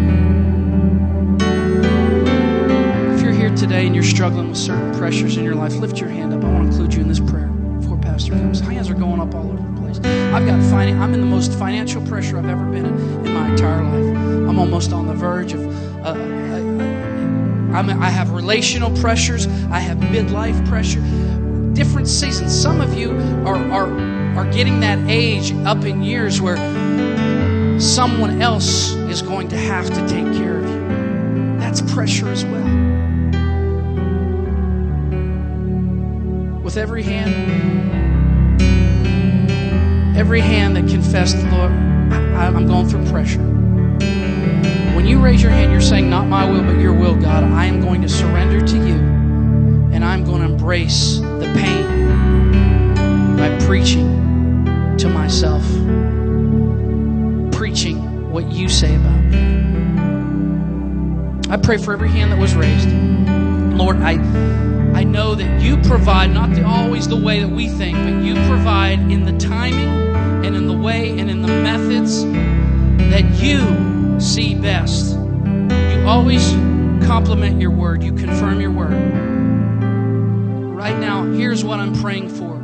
Today 3.77 3.87
and 3.87 3.95
you're 3.95 4.05
struggling 4.05 4.49
with 4.49 4.57
certain 4.57 4.95
pressures 4.95 5.37
in 5.37 5.45
your 5.45 5.55
life, 5.55 5.75
lift 5.75 6.01
your 6.01 6.09
hand 6.09 6.33
up. 6.33 6.43
I 6.43 6.51
want 6.51 6.65
to 6.65 6.69
include 6.71 6.95
you 6.95 7.03
in 7.03 7.09
this 7.09 7.21
prayer 7.21 7.49
before 7.49 7.99
pastor 7.99 8.33
comes. 8.33 8.61
Hands 8.61 8.89
are 8.89 8.95
going 8.95 9.21
up 9.21 9.35
all 9.35 9.53
over 9.53 9.57
the 9.57 9.81
place. 9.81 9.99
I've 9.99 10.47
got 10.47 10.61
finan- 10.61 10.99
I'm 10.99 11.13
in 11.13 11.21
the 11.21 11.27
most 11.27 11.53
financial 11.53 12.01
pressure 12.07 12.39
I've 12.39 12.49
ever 12.49 12.65
been 12.65 12.87
in 12.87 13.27
in 13.27 13.35
my 13.35 13.51
entire 13.51 13.83
life. 13.85 14.49
I'm 14.49 14.59
almost 14.59 14.95
on 14.95 15.07
the 15.07 15.13
verge 15.13 15.53
of. 15.53 15.61
Uh, 16.07 16.15
I, 17.77 18.07
I 18.07 18.09
have 18.09 18.31
relational 18.31 18.91
pressures. 18.99 19.47
I 19.71 19.81
have 19.81 19.99
midlife 19.99 20.67
pressure. 20.67 21.03
Different 21.75 22.09
seasons. 22.09 22.59
Some 22.59 22.81
of 22.81 22.97
you 22.97 23.11
are 23.45 23.59
are 23.71 23.91
are 24.39 24.51
getting 24.53 24.81
that 24.81 24.99
age 25.07 25.53
up 25.67 25.85
in 25.85 26.03
years 26.03 26.41
where 26.41 26.57
someone 27.79 28.41
else 28.41 28.93
is 29.13 29.21
going 29.21 29.49
to 29.49 29.59
have 29.59 29.87
to 29.89 30.01
take 30.09 30.33
care 30.39 30.61
of 30.61 30.65
you. 30.65 31.59
That's 31.59 31.83
pressure 31.93 32.29
as 32.29 32.43
well. 32.47 32.86
With 36.67 36.77
every 36.79 37.05
hand 37.05 37.31
every 40.19 40.41
hand 40.41 40.75
that 40.75 40.89
confessed, 40.89 41.37
Lord, 41.53 41.71
I, 41.71 42.47
am 42.47 42.67
going 42.67 42.89
through 42.89 43.07
pressure. 43.07 43.39
When 44.97 45.07
you 45.07 45.23
raise 45.23 45.41
your 45.41 45.53
hand, 45.53 45.71
you're 45.71 45.81
saying, 45.81 46.11
Not 46.11 46.27
my 46.27 46.45
will, 46.51 46.65
but 46.65 46.81
your 46.81 46.93
will, 46.93 47.15
God. 47.15 47.45
I 47.45 47.67
am 47.67 47.81
going 47.81 48.03
to 48.03 48.09
surrender 48.09 48.67
to 48.67 48.77
you, 48.79 48.97
and 49.95 50.05
I'm 50.05 50.25
going 50.25 50.41
to 50.41 50.47
embrace 50.47 51.19
the 51.21 51.53
pain 51.57 53.37
by 53.37 53.57
preaching 53.65 54.09
to 54.99 55.09
myself, 55.09 55.63
preaching 57.57 58.33
what 58.33 58.51
you 58.51 58.69
say 58.69 58.97
about 58.97 59.21
me. 59.21 59.39
I 61.49 61.59
pray 61.59 61.77
for 61.77 61.93
every 61.93 62.09
hand 62.09 62.33
that 62.33 62.41
was 62.41 62.57
raised. 62.57 62.89
Lord, 63.79 63.99
I. 63.99 64.66
I 64.97 65.05
know 65.05 65.35
that 65.35 65.61
you 65.61 65.77
provide 65.83 66.33
not 66.33 66.55
the, 66.55 66.65
always 66.65 67.07
the 67.07 67.17
way 67.17 67.41
that 67.41 67.51
we 67.51 67.69
think, 67.69 67.99
but 67.99 68.25
you 68.25 68.33
provide 68.49 68.99
in 68.99 69.27
the 69.27 69.37
timing 69.37 70.17
and 70.43 70.57
in 70.57 70.67
the 70.67 70.73
way 70.73 71.19
and 71.19 71.31
in 71.31 71.43
the 71.43 71.49
methods 71.49 72.25
that 73.11 73.31
you 73.35 74.19
see 74.19 74.55
best. 74.55 75.13
You 75.15 76.03
always 76.07 76.51
complement 77.07 77.61
your 77.61 77.73
word, 77.73 78.03
you 78.03 78.15
confirm 78.15 78.59
your 78.59 78.71
word. 78.71 78.95
Right 80.75 80.99
now, 80.99 81.25
here's 81.25 81.63
what 81.63 81.79
I'm 81.79 81.95
praying 82.01 82.31
for 82.31 82.57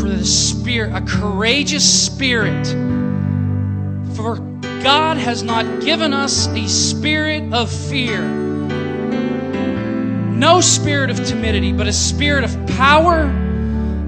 for 0.00 0.08
the 0.08 0.24
spirit, 0.24 0.94
a 0.94 1.00
courageous 1.00 1.84
spirit. 2.06 2.68
For 4.14 4.36
God 4.84 5.16
has 5.16 5.42
not 5.42 5.82
given 5.82 6.12
us 6.12 6.46
a 6.46 6.68
spirit 6.68 7.52
of 7.52 7.68
fear, 7.68 8.22
no 10.34 10.60
spirit 10.60 11.10
of 11.10 11.24
timidity, 11.24 11.72
but 11.72 11.86
a 11.86 11.92
spirit 11.92 12.44
of 12.44 12.66
power, 12.76 13.26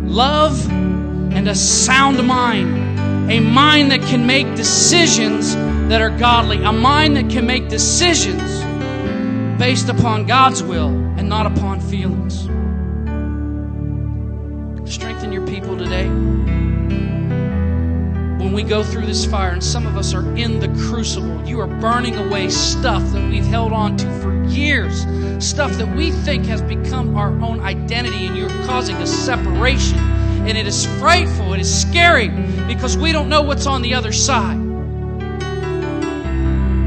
love, 0.04 0.68
and 0.70 1.48
a 1.48 1.54
sound 1.54 2.24
mind. 2.26 3.30
a 3.30 3.40
mind 3.40 3.90
that 3.90 4.00
can 4.02 4.24
make 4.26 4.46
decisions 4.54 5.56
that 5.88 6.00
are 6.00 6.10
godly, 6.10 6.62
a 6.62 6.72
mind 6.72 7.16
that 7.16 7.28
can 7.28 7.44
make 7.44 7.68
decisions 7.68 8.62
based 9.58 9.88
upon 9.88 10.26
God's 10.26 10.62
will 10.62 10.88
and 11.18 11.28
not 11.28 11.46
upon 11.46 11.80
feelings. 11.80 12.42
Strengthen 14.88 15.32
your 15.32 15.46
people 15.46 15.76
today. 15.76 16.06
When 18.46 18.54
we 18.54 18.62
go 18.62 18.84
through 18.84 19.06
this 19.06 19.26
fire, 19.26 19.50
and 19.50 19.62
some 19.62 19.88
of 19.88 19.96
us 19.96 20.14
are 20.14 20.24
in 20.36 20.60
the 20.60 20.68
crucible, 20.88 21.44
you 21.44 21.58
are 21.58 21.66
burning 21.66 22.14
away 22.14 22.48
stuff 22.48 23.02
that 23.10 23.28
we've 23.28 23.44
held 23.44 23.72
on 23.72 23.96
to 23.96 24.20
for 24.20 24.44
years, 24.44 25.04
stuff 25.44 25.72
that 25.72 25.96
we 25.96 26.12
think 26.12 26.46
has 26.46 26.62
become 26.62 27.16
our 27.16 27.30
own 27.40 27.58
identity, 27.58 28.24
and 28.24 28.36
you're 28.36 28.48
causing 28.64 28.94
a 28.98 29.06
separation. 29.06 29.98
And 29.98 30.56
it 30.56 30.64
is 30.64 30.86
frightful, 31.00 31.54
it 31.54 31.60
is 31.60 31.80
scary 31.80 32.28
because 32.68 32.96
we 32.96 33.10
don't 33.10 33.28
know 33.28 33.42
what's 33.42 33.66
on 33.66 33.82
the 33.82 33.94
other 33.94 34.12
side. 34.12 34.60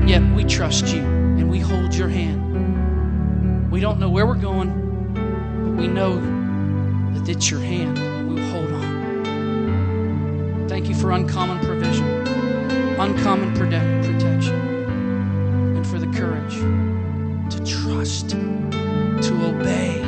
Yet 0.07 0.23
we 0.33 0.45
trust 0.45 0.87
you 0.87 1.01
and 1.01 1.49
we 1.49 1.59
hold 1.59 1.93
your 1.93 2.07
hand. 2.07 3.69
We 3.69 3.81
don't 3.81 3.99
know 3.99 4.09
where 4.09 4.25
we're 4.25 4.35
going, 4.35 4.69
but 5.65 5.81
we 5.81 5.89
know 5.89 6.21
that 7.15 7.27
it's 7.27 7.51
your 7.51 7.59
hand 7.59 8.08
Thank 10.79 10.95
you 10.95 10.95
for 10.95 11.11
uncommon 11.11 11.59
provision, 11.65 12.07
uncommon 12.97 13.53
protect- 13.53 14.05
protection, 14.05 14.55
and 15.75 15.85
for 15.85 15.99
the 15.99 16.07
courage 16.07 16.55
to 17.53 17.65
trust, 17.65 18.29
to 18.29 19.45
obey. 19.45 19.98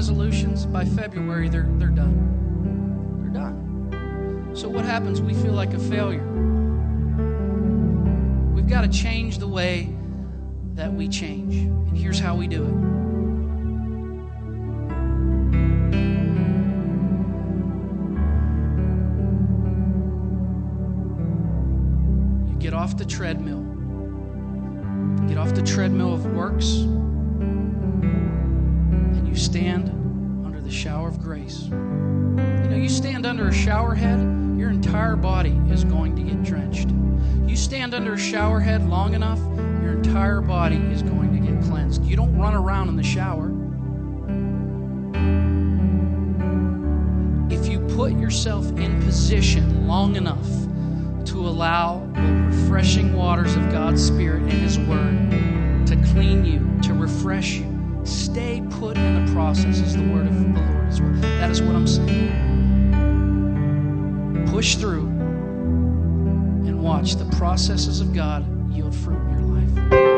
Resolutions 0.00 0.64
by 0.64 0.82
February, 0.82 1.50
they're 1.50 1.68
they're 1.76 1.88
done. 1.88 3.20
They're 3.20 3.42
done. 3.42 4.50
So 4.54 4.66
what 4.66 4.86
happens? 4.86 5.20
We 5.20 5.34
feel 5.34 5.52
like 5.52 5.74
a 5.74 5.78
failure. 5.78 6.26
We've 8.54 8.66
got 8.66 8.80
to 8.80 8.88
change 8.88 9.36
the 9.36 9.46
way 9.46 9.94
that 10.74 10.90
we 10.90 11.06
change. 11.06 11.56
And 11.56 11.98
here's 11.98 12.18
how 12.18 12.34
we 12.34 12.46
do 12.46 12.62
it. 12.64 12.74
You 22.50 22.56
get 22.58 22.72
off 22.72 22.96
the 22.96 23.04
treadmill. 23.04 23.60
Get 25.28 25.36
off 25.36 25.54
the 25.54 25.62
treadmill 25.62 26.14
of 26.14 26.24
works 26.24 26.86
stand 29.40 29.88
under 30.44 30.60
the 30.60 30.70
shower 30.70 31.08
of 31.08 31.18
grace. 31.18 31.62
You 31.62 31.70
know, 31.70 32.76
you 32.76 32.90
stand 32.90 33.24
under 33.24 33.48
a 33.48 33.52
shower 33.52 33.94
head, 33.94 34.20
your 34.58 34.68
entire 34.68 35.16
body 35.16 35.58
is 35.70 35.82
going 35.82 36.14
to 36.16 36.22
get 36.22 36.42
drenched. 36.42 36.90
You 37.48 37.56
stand 37.56 37.94
under 37.94 38.12
a 38.14 38.18
shower 38.18 38.60
head 38.60 38.86
long 38.88 39.14
enough, 39.14 39.38
your 39.82 39.94
entire 39.94 40.42
body 40.42 40.76
is 40.76 41.02
going 41.02 41.32
to 41.32 41.50
get 41.50 41.62
cleansed. 41.64 42.04
You 42.04 42.16
don't 42.16 42.36
run 42.36 42.54
around 42.54 42.90
in 42.90 42.96
the 42.96 43.02
shower. 43.02 43.48
If 47.50 47.66
you 47.66 47.80
put 47.96 48.12
yourself 48.12 48.66
in 48.78 49.02
position 49.02 49.88
long 49.88 50.16
enough 50.16 50.46
to 51.26 51.38
allow 51.38 52.06
the 52.14 52.20
refreshing 52.20 53.16
waters 53.16 53.56
of 53.56 53.70
God's 53.72 54.06
Spirit 54.06 54.42
and 54.42 54.52
His 54.52 54.78
Word 54.78 55.86
to 55.86 55.96
clean 56.12 56.44
you, 56.44 56.78
to 56.82 56.92
refresh 56.92 57.54
you, 57.54 57.69
stay 58.04 58.62
put 58.70 58.96
in 58.96 59.26
the 59.26 59.32
process, 59.32 59.78
is 59.78 59.96
the 59.96 60.02
word 60.02 60.26
of 60.26 60.34
the 60.34 60.48
Lord 60.60 60.88
as 60.88 61.00
well. 61.00 61.12
That 61.14 61.50
is 61.50 61.62
what 61.62 61.74
I'm 61.74 61.86
saying. 61.86 62.48
Push 64.50 64.76
through 64.76 65.06
and 66.66 66.82
watch 66.82 67.16
the 67.16 67.26
processes 67.36 68.00
of 68.00 68.12
God 68.14 68.44
yield 68.72 68.94
fruit 68.94 69.20
in 69.20 69.30
your 69.30 69.42
life. 69.42 70.09